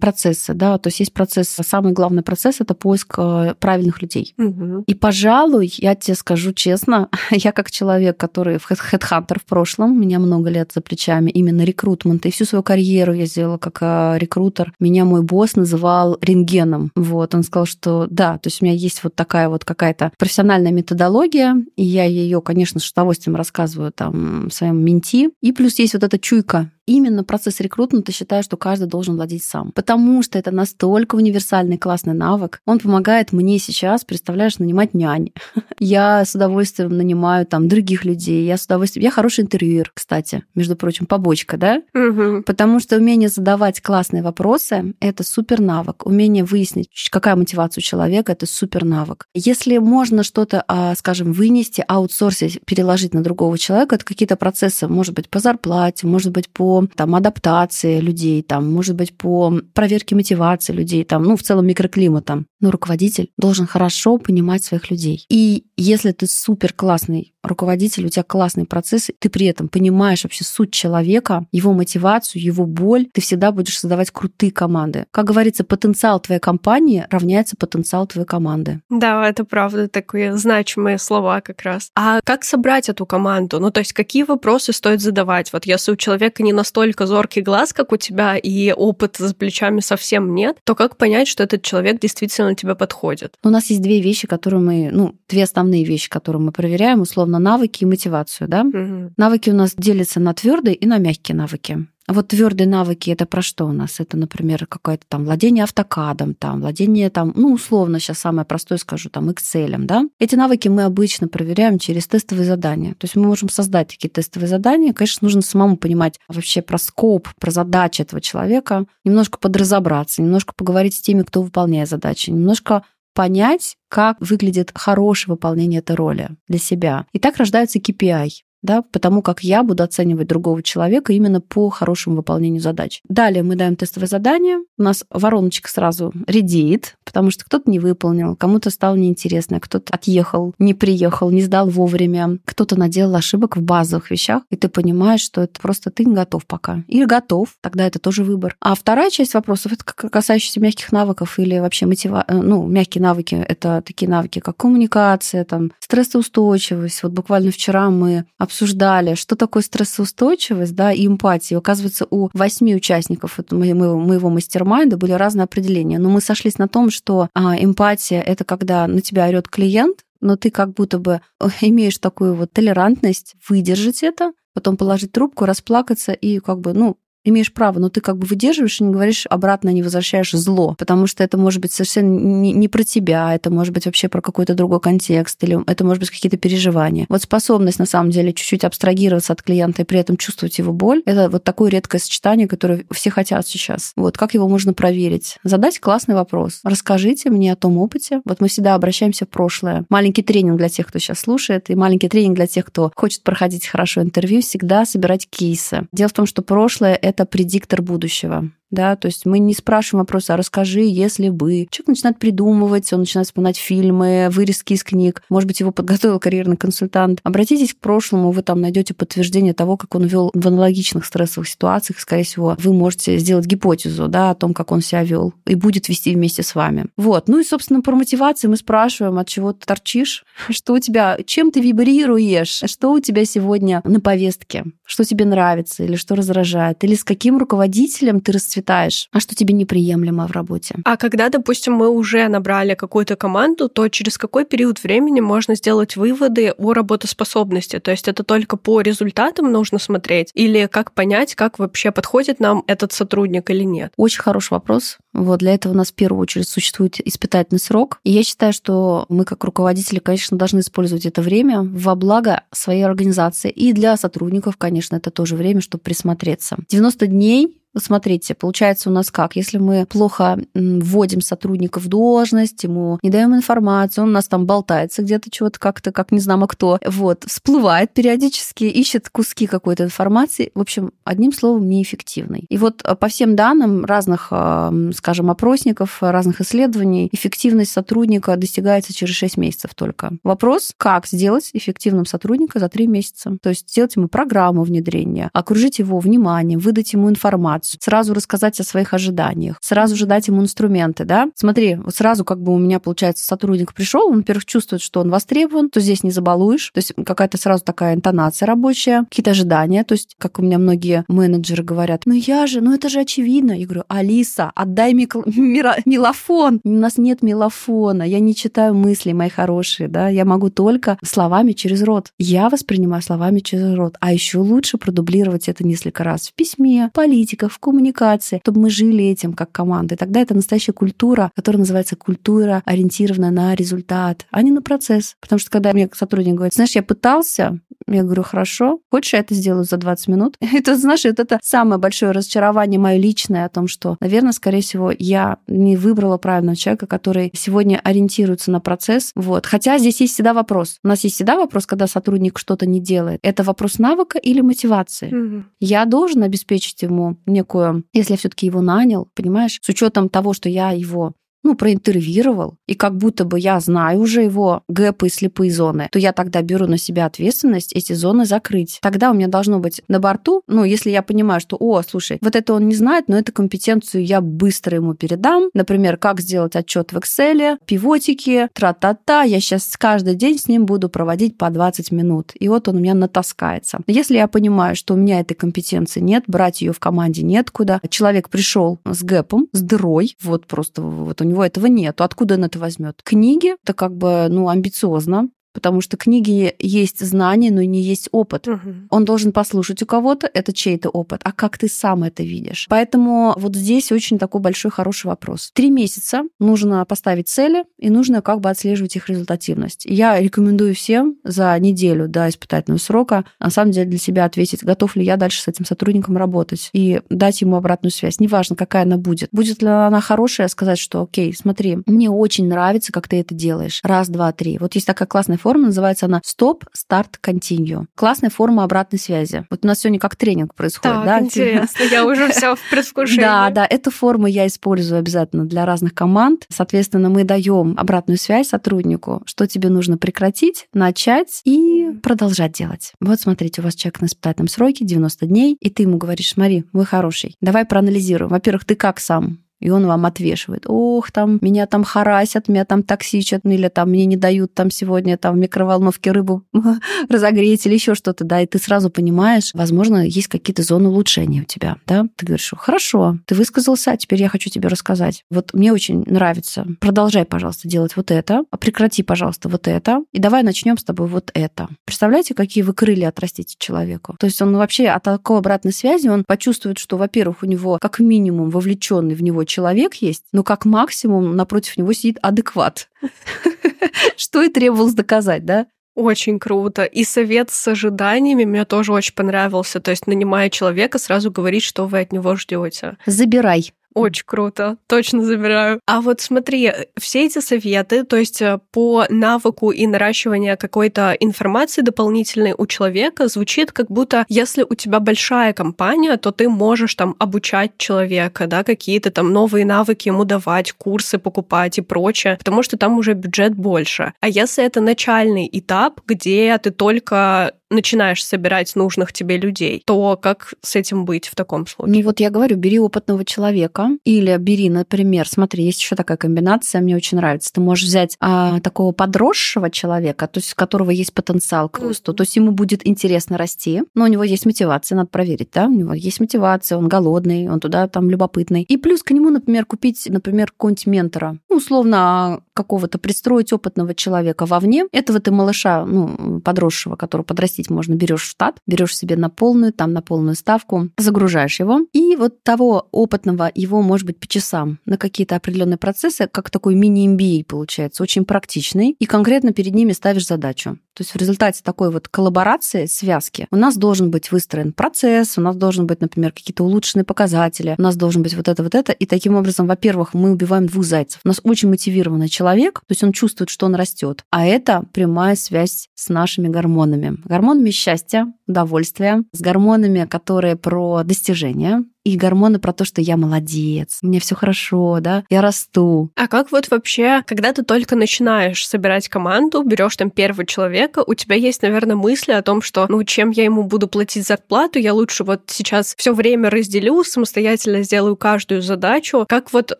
[0.00, 4.34] процессы, да, то есть есть процесс, самый главный процесс это поиск э, правильных людей.
[4.38, 4.84] Угу.
[4.86, 9.94] И, пожалуй, я тебе скажу честно, я как человек, который в HeadHunter в прошлом, у
[9.94, 14.18] меня много лет за плечами, именно рекрутмент, и всю свою карьеру я сделала как э,
[14.18, 14.72] рекрутер.
[14.80, 16.90] Меня мой босс называл рентгеном.
[16.96, 20.72] Вот, он сказал, что да, то есть у меня есть вот такая вот какая-то профессиональная
[20.72, 25.30] методология, и я ее, конечно, с удовольствием рассказываю там своим менти.
[25.40, 29.72] И плюс есть вот эта чуйка, именно процесс рекрутмента считаю, что каждый должен владеть сам.
[29.72, 32.60] Потому что это настолько универсальный классный навык.
[32.66, 35.30] Он помогает мне сейчас, представляешь, нанимать нянь.
[35.78, 38.44] Я с удовольствием нанимаю там других людей.
[38.44, 39.04] Я с удовольствием...
[39.04, 41.82] Я хороший интервьюер, кстати, между прочим, побочка, да?
[41.94, 42.42] Угу.
[42.44, 46.04] Потому что умение задавать классные вопросы— это супер навык.
[46.04, 49.26] Умение выяснить, какая мотивация у человека— это супер навык.
[49.34, 55.14] Если можно что-то, а, скажем, вынести, аутсорсить, переложить на другого человека, это какие-то процессы, может
[55.14, 60.72] быть, по зарплате, может быть, по там, адаптации людей, там, может быть, по проверке мотивации
[60.72, 62.46] людей, там, ну, в целом микроклиматом.
[62.60, 65.24] Но руководитель должен хорошо понимать своих людей.
[65.28, 70.44] И если ты супер классный руководитель, у тебя классный процесс, ты при этом понимаешь вообще
[70.44, 75.06] суть человека, его мотивацию, его боль, ты всегда будешь создавать крутые команды.
[75.10, 78.80] Как говорится, потенциал твоей компании равняется потенциал твоей команды.
[78.90, 81.90] Да, это правда такие значимые слова как раз.
[81.94, 83.60] А как собрать эту команду?
[83.60, 85.52] Ну, то есть какие вопросы стоит задавать?
[85.52, 89.80] Вот если у человека не настолько зоркий глаз, как у тебя, и опыт за плечами
[89.80, 93.34] совсем нет, то как понять, что этот человек действительно тебе подходит?
[93.42, 97.29] У нас есть две вещи, которые мы, ну, две основные вещи, которые мы проверяем, условно
[97.30, 98.62] на навыки и мотивацию, да?
[98.62, 99.12] Угу.
[99.16, 101.86] Навыки у нас делятся на твердые и на мягкие навыки.
[102.10, 104.00] Вот твердые навыки это про что у нас?
[104.00, 109.10] Это, например, какое-то там владение автокадом, там владение там, ну условно сейчас самое простое скажу,
[109.10, 110.04] там Excel, да?
[110.18, 112.94] Эти навыки мы обычно проверяем через тестовые задания.
[112.94, 114.92] То есть мы можем создать такие тестовые задания.
[114.92, 120.96] Конечно, нужно самому понимать вообще про скоп, про задачи этого человека, немножко подразобраться, немножко поговорить
[120.96, 122.82] с теми, кто выполняет задачи, немножко
[123.14, 127.06] понять, как выглядит хорошее выполнение этой роли для себя.
[127.12, 128.30] И так рождается KPI
[128.62, 133.00] да, потому как я буду оценивать другого человека именно по хорошему выполнению задач.
[133.08, 138.36] Далее мы даем тестовое задание, у нас вороночка сразу редеет, потому что кто-то не выполнил,
[138.36, 144.10] кому-то стало неинтересно, кто-то отъехал, не приехал, не сдал вовремя, кто-то наделал ошибок в базовых
[144.10, 146.84] вещах, и ты понимаешь, что это просто ты не готов пока.
[146.88, 148.56] Или готов, тогда это тоже выбор.
[148.60, 152.24] А вторая часть вопросов, это касающаяся мягких навыков или вообще мотива...
[152.28, 157.02] Э, ну, мягкие навыки, это такие навыки, как коммуникация, там, стрессоустойчивость.
[157.02, 161.56] Вот буквально вчера мы обсуждали, что такое стрессоустойчивость да, и эмпатия.
[161.56, 166.00] Оказывается, у восьми участников моего, моего мастер-майнда были разные определения.
[166.00, 170.34] Но мы сошлись на том, что а, эмпатия— это когда на тебя орет клиент, но
[170.36, 171.20] ты как будто бы
[171.60, 177.52] имеешь такую вот толерантность выдержать это, потом положить трубку, расплакаться и как бы, ну, имеешь
[177.52, 181.22] право, но ты как бы выдерживаешь и не говоришь обратно, не возвращаешь зло, потому что
[181.22, 184.80] это может быть совершенно не, не про тебя, это может быть вообще про какой-то другой
[184.80, 187.06] контекст, или это может быть какие-то переживания.
[187.08, 191.02] Вот способность, на самом деле, чуть-чуть абстрагироваться от клиента и при этом чувствовать его боль,
[191.06, 193.92] это вот такое редкое сочетание, которое все хотят сейчас.
[193.96, 195.38] Вот как его можно проверить?
[195.44, 196.60] Задать классный вопрос.
[196.64, 198.20] Расскажите мне о том опыте.
[198.24, 199.84] Вот мы всегда обращаемся в прошлое.
[199.88, 203.66] Маленький тренинг для тех, кто сейчас слушает, и маленький тренинг для тех, кто хочет проходить
[203.66, 205.86] хорошо интервью, всегда собирать кейсы.
[205.92, 210.30] Дело в том, что прошлое— это предиктор будущего да, то есть мы не спрашиваем вопрос,
[210.30, 211.66] а расскажи, если бы.
[211.70, 216.56] Человек начинает придумывать, он начинает вспоминать фильмы, вырезки из книг, может быть, его подготовил карьерный
[216.56, 217.20] консультант.
[217.24, 221.98] Обратитесь к прошлому, вы там найдете подтверждение того, как он вел в аналогичных стрессовых ситуациях,
[221.98, 225.88] скорее всего, вы можете сделать гипотезу, да, о том, как он себя вел, и будет
[225.88, 226.86] вести вместе с вами.
[226.96, 227.28] Вот.
[227.28, 231.50] Ну и, собственно, про мотивацию мы спрашиваем, от чего ты торчишь, что у тебя, чем
[231.50, 236.94] ты вибрируешь, что у тебя сегодня на повестке, что тебе нравится или что раздражает, или
[236.94, 240.76] с каким руководителем ты расцветаешь расцветаешь, а что тебе неприемлемо в работе.
[240.84, 245.96] А когда, допустим, мы уже набрали какую-то команду, то через какой период времени можно сделать
[245.96, 247.78] выводы о работоспособности?
[247.78, 250.30] То есть это только по результатам нужно смотреть?
[250.34, 253.92] Или как понять, как вообще подходит нам этот сотрудник или нет?
[253.96, 254.98] Очень хороший вопрос.
[255.12, 257.98] Вот для этого у нас в первую очередь существует испытательный срок.
[258.04, 262.82] И я считаю, что мы как руководители, конечно, должны использовать это время во благо своей
[262.82, 263.50] организации.
[263.50, 266.56] И для сотрудников, конечно, это тоже время, чтобы присмотреться.
[266.68, 269.36] 90 дней смотрите, получается у нас как?
[269.36, 274.46] Если мы плохо вводим сотрудника в должность, ему не даем информацию, он у нас там
[274.46, 280.50] болтается где-то чего-то как-то, как не знамо кто, вот, всплывает периодически, ищет куски какой-то информации.
[280.54, 282.46] В общем, одним словом, неэффективный.
[282.48, 288.94] И вот э, по всем данным разных, э, скажем, опросников, разных исследований, эффективность сотрудника достигается
[288.94, 290.12] через 6 месяцев только.
[290.24, 293.36] Вопрос, как сделать эффективным сотрудника за 3 месяца?
[293.42, 298.60] То есть сделать ему программу внедрения, окружить его вниманием, выдать ему информацию, информацию, сразу рассказать
[298.60, 301.28] о своих ожиданиях, сразу же дать ему инструменты, да.
[301.34, 305.10] Смотри, вот сразу как бы у меня, получается, сотрудник пришел, он, во-первых, чувствует, что он
[305.10, 309.92] востребован, то здесь не забалуешь, то есть какая-то сразу такая интонация рабочая, какие-то ожидания, то
[309.92, 313.52] есть как у меня многие менеджеры говорят, ну я же, ну это же очевидно.
[313.52, 315.22] Я говорю, Алиса, отдай микро...
[315.84, 316.60] милофон.
[316.64, 321.52] У нас нет милофона, я не читаю мысли, мои хорошие, да, я могу только словами
[321.52, 322.12] через рот.
[322.18, 323.96] Я воспринимаю словами через рот.
[324.00, 329.04] А еще лучше продублировать это несколько раз в письме, политика, в коммуникации, чтобы мы жили
[329.04, 329.94] этим как команда.
[329.94, 335.16] И тогда это настоящая культура, которая называется культура, ориентированная на результат, а не на процесс.
[335.20, 339.34] Потому что когда мне сотрудник говорит, знаешь, я пытался, я говорю, хорошо, хочешь, я это
[339.34, 340.36] сделаю за 20 минут?
[340.60, 344.92] Это, знаешь, это, это самое большое разочарование мое личное о том, что, наверное, скорее всего,
[344.96, 349.12] я не выбрала правильного человека, который сегодня ориентируется на процесс.
[349.14, 349.46] Вот.
[349.46, 350.78] Хотя здесь есть всегда вопрос.
[350.84, 353.20] У нас есть всегда вопрос, когда сотрудник что-то не делает.
[353.22, 355.14] Это вопрос навыка или мотивации?
[355.14, 355.44] Угу.
[355.60, 360.48] Я должен обеспечить ему некую, если я все-таки его нанял, понимаешь, с учетом того, что
[360.48, 365.50] я его ну, проинтервьюировал, и как будто бы я знаю уже его гэпы и слепые
[365.50, 368.78] зоны, то я тогда беру на себя ответственность эти зоны закрыть.
[368.82, 372.36] Тогда у меня должно быть на борту, ну, если я понимаю, что, о, слушай, вот
[372.36, 375.50] это он не знает, но эту компетенцию я быстро ему передам.
[375.54, 379.22] Например, как сделать отчет в Excel, пивотики, тра-та-та.
[379.22, 382.32] Я сейчас каждый день с ним буду проводить по 20 минут.
[382.38, 383.80] И вот он у меня натаскается.
[383.86, 387.80] Если я понимаю, что у меня этой компетенции нет, брать ее в команде нет куда,
[387.88, 392.00] человек пришел с гэпом, с дырой, вот просто вот у него этого нет.
[392.00, 393.02] Откуда он это возьмет?
[393.02, 398.48] Книги, это как бы, ну, амбициозно потому что книги есть знания, но не есть опыт.
[398.48, 398.60] Угу.
[398.90, 402.66] Он должен послушать у кого-то, это чей-то опыт, а как ты сам это видишь.
[402.68, 405.50] Поэтому вот здесь очень такой большой хороший вопрос.
[405.54, 409.86] Три месяца нужно поставить цели, и нужно как бы отслеживать их результативность.
[409.86, 414.96] Я рекомендую всем за неделю до испытательного срока на самом деле для себя ответить, готов
[414.96, 418.20] ли я дальше с этим сотрудником работать, и дать ему обратную связь.
[418.20, 419.28] Неважно, какая она будет.
[419.32, 423.80] Будет ли она хорошая, сказать, что окей, смотри, мне очень нравится, как ты это делаешь.
[423.82, 424.58] Раз, два, три.
[424.58, 427.86] Вот есть такая классная форма, называется она Stop, Start, Continue.
[427.94, 429.46] Классная форма обратной связи.
[429.50, 431.20] Вот у нас сегодня как тренинг происходит, так, да?
[431.20, 433.20] интересно, я уже вся в предвкушении.
[433.20, 436.46] Да, да, эту форму я использую обязательно для разных команд.
[436.48, 442.92] Соответственно, мы даем обратную связь сотруднику, что тебе нужно прекратить, начать и продолжать делать.
[443.00, 446.64] Вот смотрите, у вас человек на испытательном сроке, 90 дней, и ты ему говоришь, смотри,
[446.72, 448.30] мой хороший, давай проанализируем.
[448.30, 450.64] Во-первых, ты как сам и он вам отвешивает.
[450.66, 455.16] Ох, там меня там харасят, меня там токсичат, или там мне не дают там сегодня
[455.16, 456.42] там в микроволновке рыбу
[457.08, 461.44] разогреть или еще что-то, да, и ты сразу понимаешь, возможно, есть какие-то зоны улучшения у
[461.44, 462.06] тебя, да.
[462.16, 465.24] Ты говоришь, хорошо, ты высказался, а теперь я хочу тебе рассказать.
[465.30, 466.66] Вот мне очень нравится.
[466.80, 471.06] Продолжай, пожалуйста, делать вот это, а прекрати, пожалуйста, вот это, и давай начнем с тобой
[471.06, 471.68] вот это.
[471.84, 474.16] Представляете, какие вы крылья отрастите человеку?
[474.18, 477.98] То есть он вообще от такой обратной связи, он почувствует, что, во-первых, у него как
[477.98, 482.88] минимум вовлеченный в него человек есть, но как максимум напротив него сидит адекват.
[484.16, 485.66] Что и требовалось доказать, да?
[485.94, 486.84] Очень круто.
[486.84, 489.80] И совет с ожиданиями мне тоже очень понравился.
[489.80, 492.96] То есть, нанимая человека, сразу говорить, что вы от него ждете.
[493.06, 493.72] Забирай.
[493.94, 495.80] Очень круто, точно забираю.
[495.86, 501.82] А вот смотри, все эти советы, то есть э, по навыку и наращивания какой-то информации
[501.82, 507.16] дополнительной у человека звучит как будто, если у тебя большая компания, то ты можешь там
[507.18, 512.76] обучать человека, да, какие-то там новые навыки ему давать, курсы покупать и прочее, потому что
[512.76, 514.12] там уже бюджет больше.
[514.20, 520.54] А если это начальный этап, где ты только начинаешь собирать нужных тебе людей, то как
[520.60, 521.96] с этим быть в таком случае?
[521.96, 526.80] Ну вот я говорю, бери опытного человека или бери, например, смотри, есть еще такая комбинация,
[526.80, 527.52] мне очень нравится.
[527.52, 532.12] Ты можешь взять а, такого подросшего человека, то есть у которого есть потенциал к росту,
[532.12, 535.72] то есть ему будет интересно расти, но у него есть мотивация, надо проверить, да, у
[535.72, 538.62] него есть мотивация, он голодный, он туда там любопытный.
[538.62, 544.46] И плюс к нему, например, купить, например, какого-нибудь ментора, ну, условно какого-то пристроить опытного человека
[544.46, 547.94] вовне, этого ты малыша, ну, подросшего, которого подрастить можно.
[547.94, 551.80] Берешь штат, берешь себе на полную, там на полную ставку, загружаешь его.
[551.92, 556.74] И вот того опытного, его, может быть, по часам на какие-то определенные процессы, как такой
[556.74, 558.94] мини-MBA получается, очень практичный.
[558.98, 560.78] И конкретно перед ними ставишь задачу.
[560.94, 565.40] То есть в результате такой вот коллаборации, связки, у нас должен быть выстроен процесс, у
[565.40, 568.92] нас должен быть, например, какие-то улучшенные показатели, у нас должен быть вот это, вот это.
[568.92, 571.20] И таким образом, во-первых, мы убиваем двух зайцев.
[571.24, 572.49] У нас очень мотивированный человек,
[572.80, 574.24] то есть он чувствует, что он растет.
[574.30, 577.18] А это прямая связь с нашими гормонами.
[577.24, 583.98] Гормонами счастья, удовольствия, с гормонами, которые про достижения, и гормоны про то, что я молодец,
[584.02, 586.10] меня все хорошо, да, я расту.
[586.16, 591.14] А как вот вообще, когда ты только начинаешь собирать команду, берешь там первого человека, у
[591.14, 594.94] тебя есть, наверное, мысли о том, что, ну, чем я ему буду платить зарплату, я
[594.94, 599.26] лучше вот сейчас все время разделю, самостоятельно сделаю каждую задачу.
[599.28, 599.78] Как вот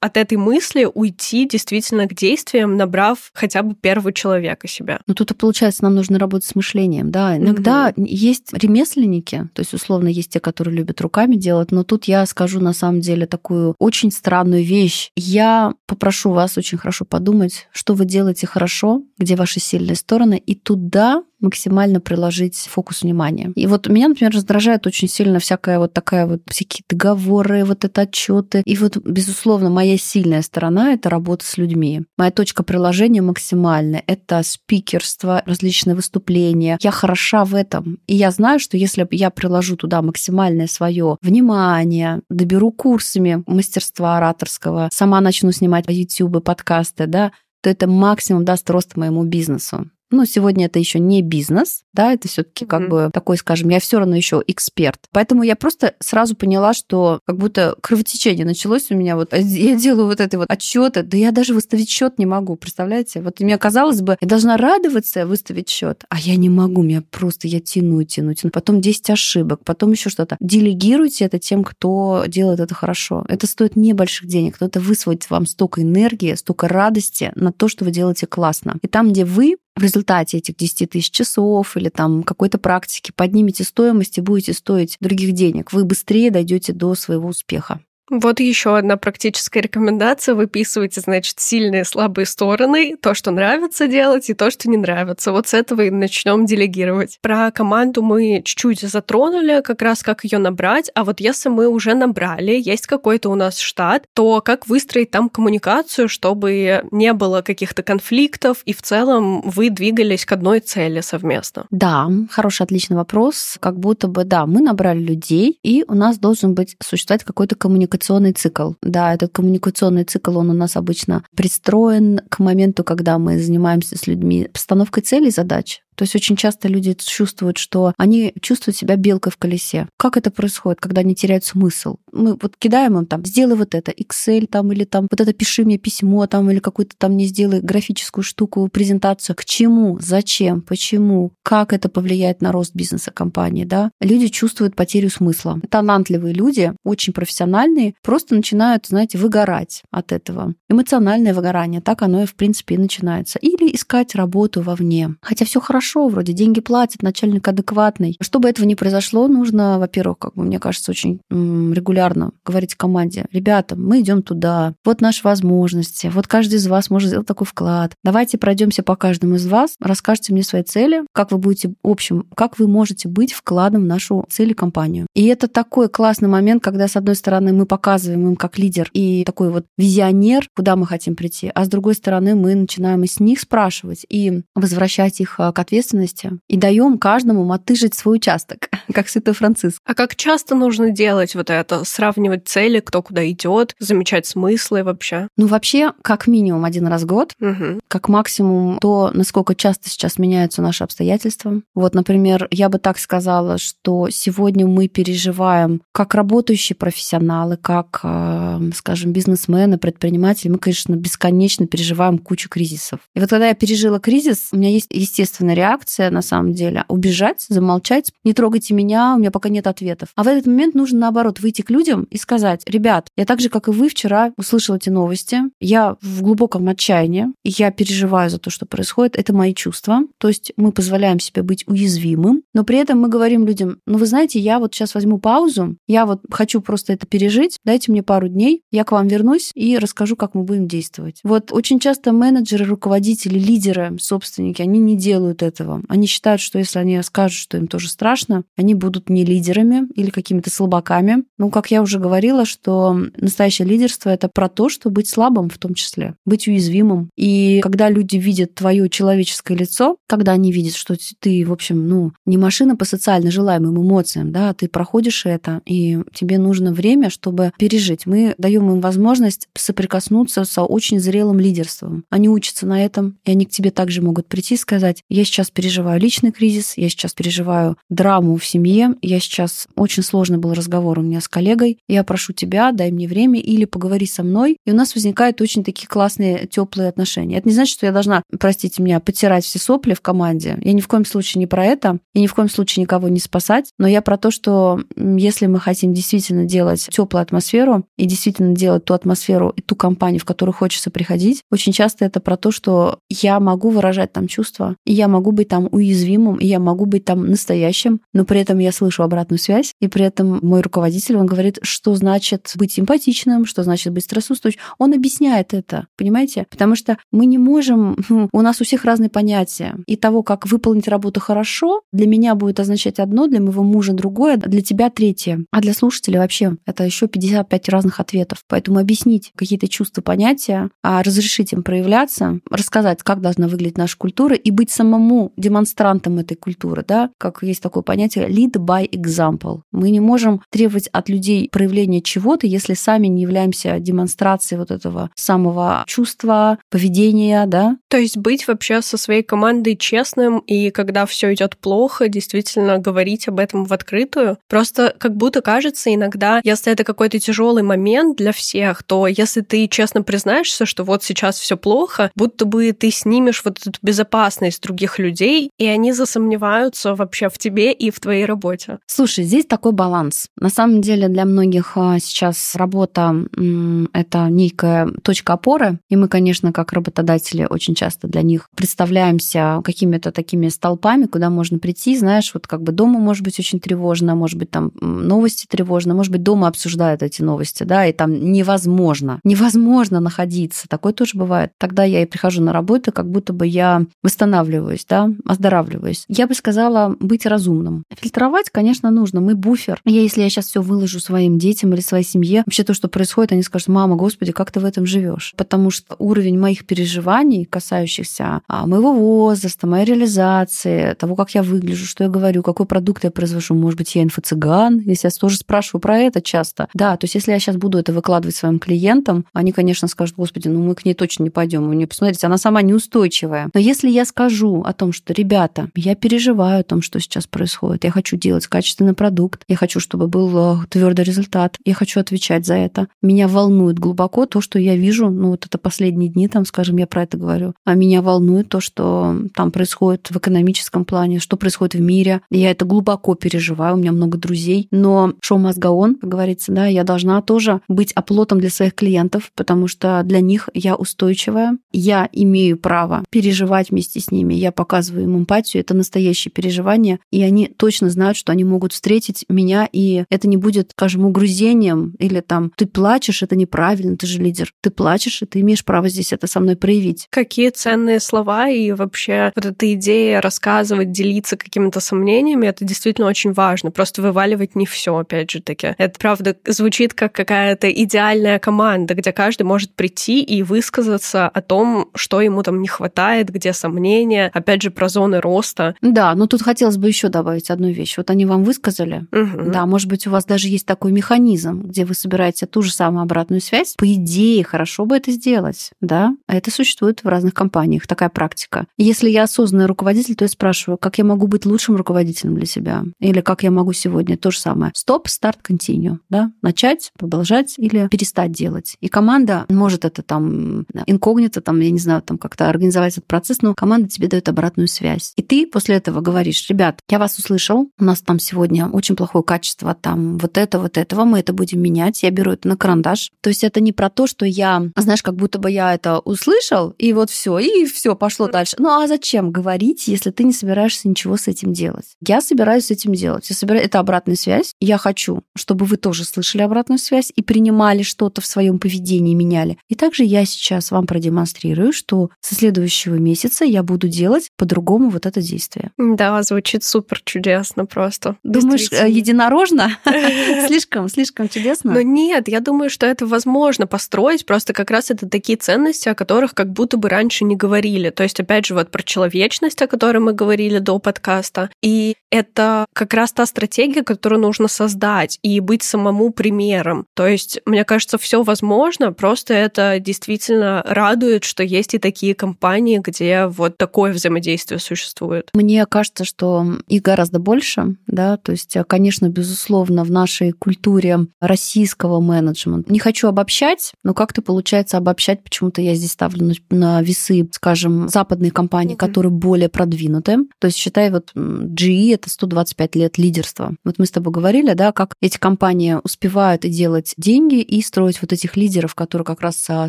[0.00, 5.00] от этой мысли уйти действительно к действиям, набрав хотя бы первого человека себя?
[5.06, 7.36] Ну, тут, получается, нам нужно работать с мышлением, да.
[7.36, 8.04] Иногда mm-hmm.
[8.06, 12.60] есть ремесленники, то есть, условно, есть те, которые любят руками делать, но тут я скажу
[12.60, 15.10] на самом деле такую очень странную вещь.
[15.16, 20.54] Я попрошу вас очень хорошо подумать, что вы делаете хорошо, где ваши сильные стороны, и
[20.54, 23.52] туда максимально приложить фокус внимания.
[23.54, 28.02] И вот меня, например, раздражает очень сильно всякая вот такая вот всякие договоры, вот это
[28.02, 28.62] отчеты.
[28.64, 32.02] И вот, безусловно, моя сильная сторона— это работа с людьми.
[32.16, 36.78] Моя точка приложения максимальная— это спикерство, различные выступления.
[36.80, 37.98] Я хороша в этом.
[38.06, 44.88] И я знаю, что если я приложу туда максимальное свое внимание, доберу курсами мастерства ораторского,
[44.92, 49.86] сама начну снимать YouTube подкасты, да, то это максимум даст рост моему бизнесу.
[50.12, 52.68] Ну, сегодня это еще не бизнес, да, это все-таки mm-hmm.
[52.68, 55.00] как бы такой, скажем, я все равно еще эксперт.
[55.10, 59.16] Поэтому я просто сразу поняла, что как будто кровотечение началось у меня.
[59.16, 63.20] Вот я делаю вот эти вот отчеты, да я даже выставить счет не могу, представляете?
[63.22, 67.48] Вот мне казалось бы, я должна радоваться выставить счет, а я не могу, меня просто
[67.48, 68.50] я тяну, тяну, тяну.
[68.50, 70.36] Потом 10 ошибок, потом еще что-то.
[70.40, 73.24] Делегируйте это тем, кто делает это хорошо.
[73.28, 77.84] Это стоит небольших денег, но это высвоит вам столько энергии, столько радости на то, что
[77.84, 78.76] вы делаете классно.
[78.82, 83.64] И там, где вы в результате этих 10 тысяч часов или там какой-то практики поднимете
[83.64, 87.80] стоимость и будете стоить других денег, вы быстрее дойдете до своего успеха.
[88.10, 90.34] Вот еще одна практическая рекомендация.
[90.34, 95.32] Выписывайте, значит, сильные и слабые стороны, то, что нравится делать, и то, что не нравится.
[95.32, 97.18] Вот с этого и начнем делегировать.
[97.22, 100.90] Про команду мы чуть-чуть затронули, как раз как ее набрать.
[100.94, 105.28] А вот если мы уже набрали, есть какой-то у нас штат, то как выстроить там
[105.28, 111.66] коммуникацию, чтобы не было каких-то конфликтов, и в целом вы двигались к одной цели совместно?
[111.70, 113.56] Да, хороший, отличный вопрос.
[113.60, 117.91] Как будто бы, да, мы набрали людей, и у нас должен быть существовать какой-то коммуникационный
[117.92, 118.72] коммуникационный цикл.
[118.82, 124.06] Да, этот коммуникационный цикл, он у нас обычно пристроен к моменту, когда мы занимаемся с
[124.06, 125.82] людьми постановкой целей задач.
[125.94, 129.88] То есть очень часто люди чувствуют, что они чувствуют себя белкой в колесе.
[129.96, 131.96] Как это происходит, когда они теряют смысл?
[132.12, 135.64] Мы вот кидаем им там, сделай вот это, Excel там, или там, вот это пиши
[135.64, 139.36] мне письмо там, или какую-то там не сделай графическую штуку, презентацию.
[139.36, 139.98] К чему?
[140.00, 140.62] Зачем?
[140.62, 141.32] Почему?
[141.42, 143.90] Как это повлияет на рост бизнеса компании, да?
[144.00, 145.60] Люди чувствуют потерю смысла.
[145.70, 150.54] Талантливые люди, очень профессиональные, просто начинают, знаете, выгорать от этого.
[150.68, 153.38] Эмоциональное выгорание, так оно и в принципе и начинается.
[153.38, 155.16] Или искать работу вовне.
[155.20, 158.16] Хотя все хорошо, вроде деньги платят, начальник адекватный.
[158.20, 163.76] Чтобы этого не произошло, нужно, во-первых, как бы мне кажется, очень регулярно говорить команде, ребята,
[163.76, 167.92] мы идем туда, вот наши возможности, вот каждый из вас может сделать такой вклад.
[168.04, 172.26] Давайте пройдемся по каждому из вас, расскажите мне свои цели, как вы будете, в общем,
[172.34, 175.06] как вы можете быть вкладом в нашу цель и компанию.
[175.14, 179.24] И это такой классный момент, когда, с одной стороны, мы показываем им как лидер и
[179.24, 183.40] такой вот визионер, куда мы хотим прийти, а с другой стороны, мы начинаем из них
[183.40, 189.34] спрашивать и возвращать их а, к ответственности и даем каждому мотыжить свой участок, как святой
[189.34, 189.80] Франциск.
[189.86, 195.28] А как часто нужно делать вот это, сравнивать цели, кто куда идет, замечать смыслы вообще?
[195.36, 197.80] Ну, вообще, как минимум один раз в год, угу.
[197.88, 201.62] как максимум то, насколько часто сейчас меняются наши обстоятельства.
[201.74, 208.60] Вот, например, я бы так сказала, что сегодня мы переживаем как работающие профессионалы, как, э,
[208.74, 213.00] скажем, бизнесмены, предприниматели, мы, конечно, бесконечно переживаем кучу кризисов.
[213.14, 217.46] И вот когда я пережила кризис, у меня есть естественная реакция, на самом деле, убежать,
[217.48, 220.08] замолчать, не трогайте меня, у меня пока нет ответов.
[220.16, 223.48] А в этот момент нужно, наоборот, выйти к людям и сказать, ребят, я так же,
[223.48, 228.50] как и вы вчера, услышала эти новости, я в глубоком отчаянии, я переживаю за то,
[228.50, 230.00] что происходит, это мои чувства.
[230.18, 234.06] То есть мы позволяем себе быть уязвимым, но при этом мы говорим людям, ну вы
[234.06, 238.28] знаете, я вот сейчас возьму паузу, я вот хочу просто это пережить, дайте мне пару
[238.28, 241.20] дней, я к вам вернусь и расскажу, как мы будем действовать.
[241.22, 245.82] Вот очень часто менеджеры, руководители, лидеры, собственники, они не делают этого.
[245.88, 250.10] Они считают, что если они скажут, что им тоже страшно, они будут не лидерами или
[250.10, 251.24] какими-то слабаками.
[251.38, 255.58] Ну, как я уже говорила, что настоящее лидерство— это про то, что быть слабым в
[255.58, 257.10] том числе, быть уязвимым.
[257.16, 262.12] И когда люди видят твое человеческое лицо, когда они видят, что ты, в общем, ну,
[262.26, 267.52] не машина по социально желаемым эмоциям, да, ты проходишь это, и тебе нужно время, чтобы
[267.58, 268.06] пережить.
[268.06, 272.04] Мы даем им возможность соприкоснуться с очень зрелым лидерством.
[272.10, 275.41] Они учатся на этом, и они к тебе также могут прийти и сказать, я сейчас
[275.50, 280.98] переживаю личный кризис, я сейчас переживаю драму в семье, я сейчас очень сложный был разговор
[280.98, 284.72] у меня с коллегой, я прошу тебя, дай мне время или поговори со мной, и
[284.72, 287.38] у нас возникают очень такие классные, теплые отношения.
[287.38, 290.58] Это не значит, что я должна, простите меня, потирать все сопли в команде.
[290.62, 293.20] Я ни в коем случае не про это, и ни в коем случае никого не
[293.20, 298.54] спасать, но я про то, что если мы хотим действительно делать теплую атмосферу и действительно
[298.54, 302.50] делать ту атмосферу и ту компанию, в которую хочется приходить, очень часто это про то,
[302.50, 306.86] что я могу выражать там чувства, и я могу быть там уязвимым, и я могу
[306.86, 311.16] быть там настоящим, но при этом я слышу обратную связь, и при этом мой руководитель,
[311.16, 314.64] он говорит, что значит быть эмпатичным, что значит быть стрессоустойчивым.
[314.78, 316.46] Он объясняет это, понимаете?
[316.50, 317.96] Потому что мы не можем,
[318.32, 319.76] у нас у всех разные понятия.
[319.86, 324.36] И того, как выполнить работу хорошо, для меня будет означать одно, для моего мужа другое,
[324.36, 325.44] для тебя третье.
[325.50, 328.44] А для слушателя вообще это еще 55 разных ответов.
[328.48, 334.34] Поэтому объяснить какие-то чувства, понятия, а разрешить им проявляться, рассказать, как должна выглядеть наша культура
[334.34, 339.60] и быть самому демонстрантом этой культуры, да, как есть такое понятие lead by example.
[339.70, 345.10] Мы не можем требовать от людей проявления чего-то, если сами не являемся демонстрацией вот этого
[345.14, 347.76] самого чувства, поведения, да.
[347.88, 353.28] То есть быть вообще со своей командой честным, и когда все идет плохо, действительно говорить
[353.28, 354.38] об этом в открытую.
[354.48, 359.68] Просто как будто кажется иногда, если это какой-то тяжелый момент для всех, то если ты
[359.68, 364.98] честно признаешься, что вот сейчас все плохо, будто бы ты снимешь вот эту безопасность других
[365.02, 368.78] людей, и они засомневаются вообще в тебе и в твоей работе.
[368.86, 370.28] Слушай, здесь такой баланс.
[370.36, 373.14] На самом деле для многих а, сейчас работа—
[373.92, 380.12] это некая точка опоры, и мы, конечно, как работодатели очень часто для них представляемся какими-то
[380.12, 384.38] такими столпами, куда можно прийти, знаешь, вот как бы дома может быть очень тревожно, может
[384.38, 390.00] быть там новости тревожно, может быть дома обсуждают эти новости, да, и там невозможно, невозможно
[390.00, 391.52] находиться, такое тоже бывает.
[391.58, 396.04] Тогда я и прихожу на работу, как будто бы я восстанавливаюсь, да, оздоравливаюсь.
[396.08, 397.84] Я бы сказала быть разумным.
[397.98, 399.22] Фильтровать, конечно, нужно.
[399.22, 399.80] Мы буфер.
[399.86, 403.32] Я, если я сейчас все выложу своим детям или своей семье, вообще то, что происходит,
[403.32, 405.32] они скажут, мама, господи, как ты в этом живешь?
[405.38, 411.86] Потому что уровень моих переживаний, касающихся а, моего возраста, моей реализации, того, как я выгляжу,
[411.86, 415.80] что я говорю, какой продукт я произвожу, может быть, я инфо-цыган, если я тоже спрашиваю
[415.80, 416.68] про это часто.
[416.74, 420.48] Да, то есть если я сейчас буду это выкладывать своим клиентам, они, конечно, скажут, господи,
[420.48, 421.66] ну мы к ней точно не пойдем.
[421.66, 423.48] У нее, посмотрите, она сама неустойчивая.
[423.54, 427.84] Но если я скажу о том, что, ребята, я переживаю о том, что сейчас происходит.
[427.84, 429.44] Я хочу делать качественный продукт.
[429.46, 431.56] Я хочу, чтобы был э, твердый результат.
[431.64, 432.88] Я хочу отвечать за это.
[433.00, 436.88] Меня волнует глубоко то, что я вижу, ну вот это последние дни, там, скажем, я
[436.88, 437.54] про это говорю.
[437.64, 442.22] А меня волнует то, что там происходит в экономическом плане, что происходит в мире.
[442.28, 444.66] Я это глубоко переживаю, у меня много друзей.
[444.72, 449.68] Но шоу мозгаон, как говорится, да, я должна тоже быть оплотом для своих клиентов, потому
[449.68, 455.18] что для них я устойчивая, я имею право переживать вместе с ними, я показываю им
[455.18, 460.28] эмпатию, это настоящее переживание, и они точно знают, что они могут встретить меня, и это
[460.28, 465.20] не будет, скажем, угрузением или там ты плачешь, это неправильно, ты же лидер, ты плачешь,
[465.20, 467.06] и ты имеешь право здесь это со мной проявить.
[467.10, 473.34] Какие ценные слова и вообще вот эта идея рассказывать, делиться какими-то сомнениями, это действительно очень
[473.34, 473.72] важно.
[473.72, 475.74] Просто вываливать не все, опять же таки.
[475.76, 481.90] Это правда звучит как какая-то идеальная команда, где каждый может прийти и высказаться о том,
[481.94, 485.74] что ему там не хватает, где сомнения, опять же, про зоны роста.
[485.82, 487.96] Да, но тут хотелось бы еще добавить одну вещь.
[487.96, 489.06] Вот они вам высказали.
[489.12, 489.50] Угу.
[489.50, 493.02] Да, может быть, у вас даже есть такой механизм, где вы собираете ту же самую
[493.02, 493.74] обратную связь.
[493.76, 496.16] По идее, хорошо бы это сделать, да?
[496.26, 498.66] А это существует в разных компаниях, такая практика.
[498.76, 502.84] Если я осознанный руководитель, то я спрашиваю, как я могу быть лучшим руководителем для себя?
[503.00, 504.16] Или как я могу сегодня?
[504.16, 504.72] То же самое.
[504.74, 506.30] Стоп, старт, континью, да?
[506.42, 508.76] Начать, продолжать или перестать делать.
[508.80, 513.42] И команда может это там инкогнито, там, я не знаю, там как-то организовать этот процесс,
[513.42, 515.12] но команда тебе дает обратную связь.
[515.16, 519.24] И ты после этого говоришь, ребят, я вас услышал, у нас там сегодня очень плохое
[519.24, 523.10] качество, там вот это, вот этого, мы это будем менять, я беру это на карандаш.
[523.20, 526.70] То есть это не про то, что я, знаешь, как будто бы я это услышал,
[526.78, 528.56] и вот все, и все, пошло дальше.
[528.58, 531.96] Ну а зачем говорить, если ты не собираешься ничего с этим делать?
[532.06, 533.28] Я собираюсь с этим делать.
[533.30, 534.54] Я собираюсь, это обратная связь.
[534.60, 539.58] Я хочу, чтобы вы тоже слышали обратную связь и принимали что-то в своем поведении, меняли.
[539.68, 545.06] И также я сейчас вам продемонстрирую, что со следующего месяца я буду делать по-другому вот
[545.06, 545.70] это действие.
[545.78, 548.16] Да, звучит супер чудесно просто.
[548.24, 549.78] Думаешь, э, единорожно?
[550.48, 551.74] Слишком, слишком чудесно?
[551.74, 555.94] Но нет, я думаю, что это возможно построить, просто как раз это такие ценности, о
[555.94, 557.90] которых как будто бы раньше не говорили.
[557.90, 561.48] То есть, опять же, вот про человечность, о которой мы говорили до подкаста.
[561.62, 566.86] И это как раз та стратегия, которую нужно создать и быть самому примером.
[566.94, 572.80] То есть, мне кажется, все возможно, просто это действительно радует, что есть и такие компании,
[572.82, 575.28] где вот такое взаимодействие существует.
[575.34, 582.00] Мне кажется, что их гораздо больше, да, то есть, конечно, безусловно, в нашей культуре российского
[582.00, 582.72] менеджмента.
[582.72, 588.30] Не хочу обобщать, но как-то получается обобщать, почему-то я здесь ставлю на весы, скажем, западные
[588.30, 588.78] компании, mm-hmm.
[588.78, 590.18] которые более продвинуты.
[590.38, 593.54] То есть, считай, вот GE это 125 лет лидерства.
[593.64, 598.00] Вот мы с тобой говорили, да, как эти компании успевают и делать деньги, и строить
[598.02, 599.68] вот этих лидеров, которые как раз а,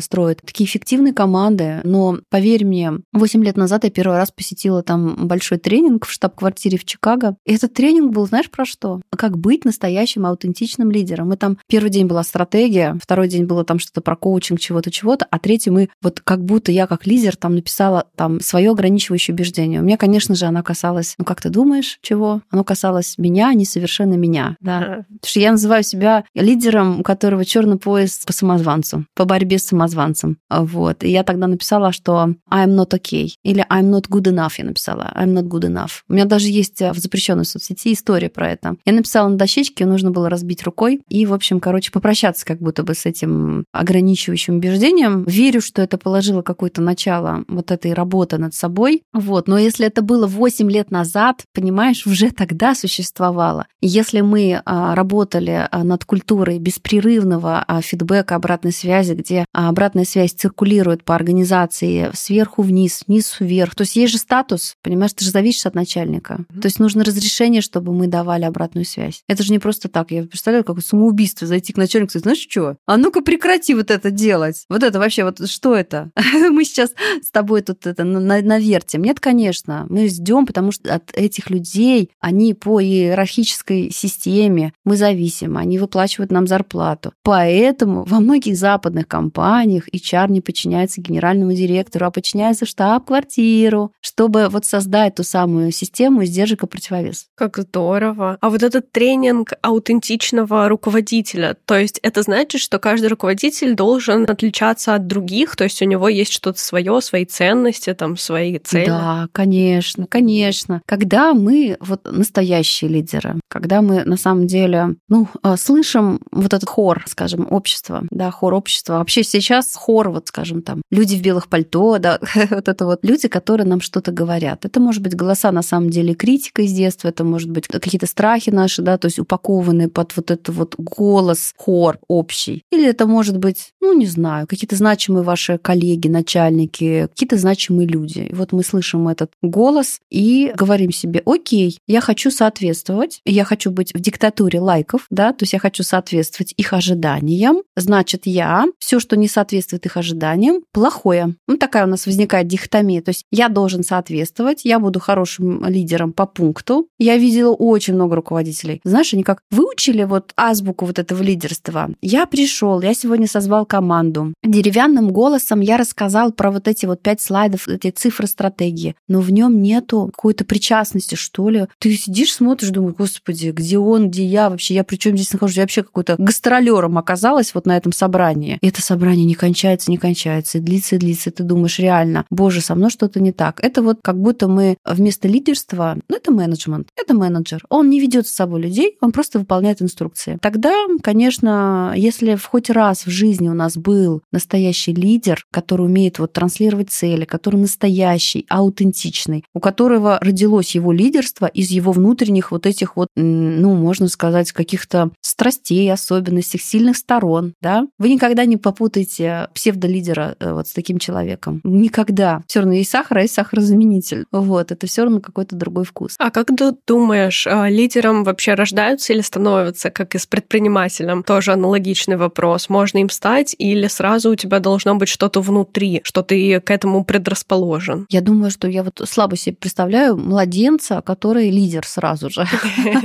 [0.00, 1.80] строят такие эффективные команды.
[1.84, 6.78] Но поверь мне, 8 лет назад я первый раз посетила там большой тренинг в штаб-квартире
[6.78, 7.36] в Чикаго.
[7.44, 9.00] И этот тренинг был, знаешь, про что?
[9.10, 11.28] Как быть настоящим аутентичным лидером.
[11.28, 15.26] Мы там первый день была стратегия, второй день было там что-то про коучинг, чего-то, чего-то,
[15.30, 19.80] а третий мы вот как будто я как лидер там написала там свое ограничивающее убеждение.
[19.80, 22.42] У меня, конечно же, она касалась, ну как ты думаешь, чего?
[22.50, 24.56] Оно касалось меня, а не совершенно меня.
[24.60, 25.04] Да.
[25.06, 29.64] Потому что я называю себя лидером, у которого черный пояс по самозванцу, по борьбе с
[29.64, 30.38] самозванцем.
[30.50, 31.02] Вот.
[31.04, 33.30] И я тогда написала, что I'm not okay.
[33.42, 35.12] Или I'm not good enough, я написала.
[35.16, 36.02] I'm not good enough.
[36.08, 38.76] У меня даже есть в запрещенной соцсети история про это.
[38.84, 42.82] Я написала на дощечке, нужно было разбить рукой и, в общем, короче, попрощаться как будто
[42.82, 45.24] бы с этим ограничивающим убеждением.
[45.24, 49.02] Верю, что это положило какое-то начало вот этой работы над собой.
[49.12, 49.48] Вот.
[49.48, 53.66] Но если это было 8 лет назад, понимаешь, уже тогда существовало.
[53.80, 60.32] если мы а, работали а, над культурой беспрерывного а, фидбэка, обратной связи, где обратная связь
[60.32, 65.30] циркулирует по организации сверху вниз, вниз вверх, то есть есть же статус, понимаешь, ты же
[65.30, 66.34] зависишь от начальника.
[66.34, 66.60] Mm-hmm.
[66.60, 69.22] То есть нужно разрешение, чтобы мы давали обратную связь.
[69.28, 70.10] Это же не просто так.
[70.10, 73.90] Я представляю, как самоубийство зайти к начальнику и сказать, знаешь что, а ну-ка прекрати вот
[73.90, 74.64] это делать.
[74.68, 76.10] Вот это вообще, вот что это?
[76.50, 79.02] мы сейчас с тобой тут это навертим.
[79.02, 85.56] Нет, конечно, мы ждем, потому что от этих людей, они по иерархической системе, мы зависим,
[85.56, 87.12] они выплачивают нам зарплату.
[87.22, 94.64] Поэтому во многих западных компаниях HR не подчиняется генеральному директору, а подчиняется штаб-квартиру, чтобы вот
[94.64, 97.26] создать ту самую систему сдержек и противовес.
[97.34, 98.38] Как здорово.
[98.40, 104.94] А вот этот тренинг аутентичного руководителя, то есть это значит, что каждый руководитель должен отличаться
[104.94, 108.86] от других, то есть у него есть что-то свое, свои ценности, там, свои цели.
[108.86, 110.80] Да, конечно, конечно.
[110.86, 116.68] Когда мы вот настоящие лидеры, когда мы на самом деле, ну, а, слышим вот этот
[116.68, 118.94] хор, скажем, общества, да, хор общества.
[118.94, 123.26] Вообще сейчас хор, вот, скажем, там, люди в белых пальто, да, вот это вот люди,
[123.26, 124.64] которые нам что-то что-то говорят.
[124.64, 128.50] Это может быть голоса, на самом деле, критика из детства, это может быть какие-то страхи
[128.50, 132.62] наши, да, то есть упакованные под вот этот вот голос, хор общий.
[132.70, 138.28] Или это может быть, ну, не знаю, какие-то значимые ваши коллеги, начальники, какие-то значимые люди.
[138.30, 143.70] И вот мы слышим этот голос и говорим себе, окей, я хочу соответствовать, я хочу
[143.70, 149.00] быть в диктатуре лайков, да, то есть я хочу соответствовать их ожиданиям, значит, я все,
[149.00, 151.34] что не соответствует их ожиданиям, плохое.
[151.46, 153.00] Ну, такая у нас возникает дихотомия.
[153.00, 156.88] То есть я должен соответствовать, я буду хорошим лидером по пункту.
[156.98, 158.80] Я видела очень много руководителей.
[158.84, 161.90] Знаешь, они как выучили вот азбуку вот этого лидерства.
[162.02, 164.34] Я пришел, я сегодня созвал команду.
[164.42, 168.96] Деревянным голосом я рассказал про вот эти вот пять слайдов, эти цифры стратегии.
[169.08, 171.66] Но в нем нету какой-то причастности, что ли.
[171.78, 175.56] Ты сидишь, смотришь, думаешь, господи, где он, где я вообще, я при чем здесь нахожусь?
[175.56, 178.58] Я вообще какой-то гастролером оказалась вот на этом собрании.
[178.60, 181.30] И это собрание не кончается, не кончается, и длится, и длится.
[181.30, 183.62] И ты думаешь, реально, боже, со мной что-то не так.
[183.62, 187.64] Это вот как будто мы вместо лидерства, ну, это менеджмент, это менеджер.
[187.68, 190.38] Он не ведет с собой людей, он просто выполняет инструкции.
[190.40, 196.18] Тогда, конечно, если в хоть раз в жизни у нас был настоящий лидер, который умеет
[196.18, 202.66] вот транслировать цели, который настоящий, аутентичный, у которого родилось его лидерство из его внутренних вот
[202.66, 209.48] этих вот, ну, можно сказать, каких-то страстей, особенностей, сильных сторон, да, вы никогда не попутаете
[209.54, 211.60] псевдолидера э, вот с таким человеком.
[211.64, 212.42] Никогда.
[212.46, 213.34] Все равно есть сахар, а есть
[213.74, 214.26] сахарозаменитель.
[214.32, 216.14] Вот, это все равно какой-то другой вкус.
[216.18, 221.22] А как ты думаешь, а, лидером вообще рождаются или становятся, как и с предпринимателем?
[221.22, 222.68] Тоже аналогичный вопрос.
[222.68, 227.04] Можно им стать или сразу у тебя должно быть что-то внутри, что ты к этому
[227.04, 228.06] предрасположен?
[228.10, 232.46] Я думаю, что я вот слабо себе представляю младенца, который лидер сразу же.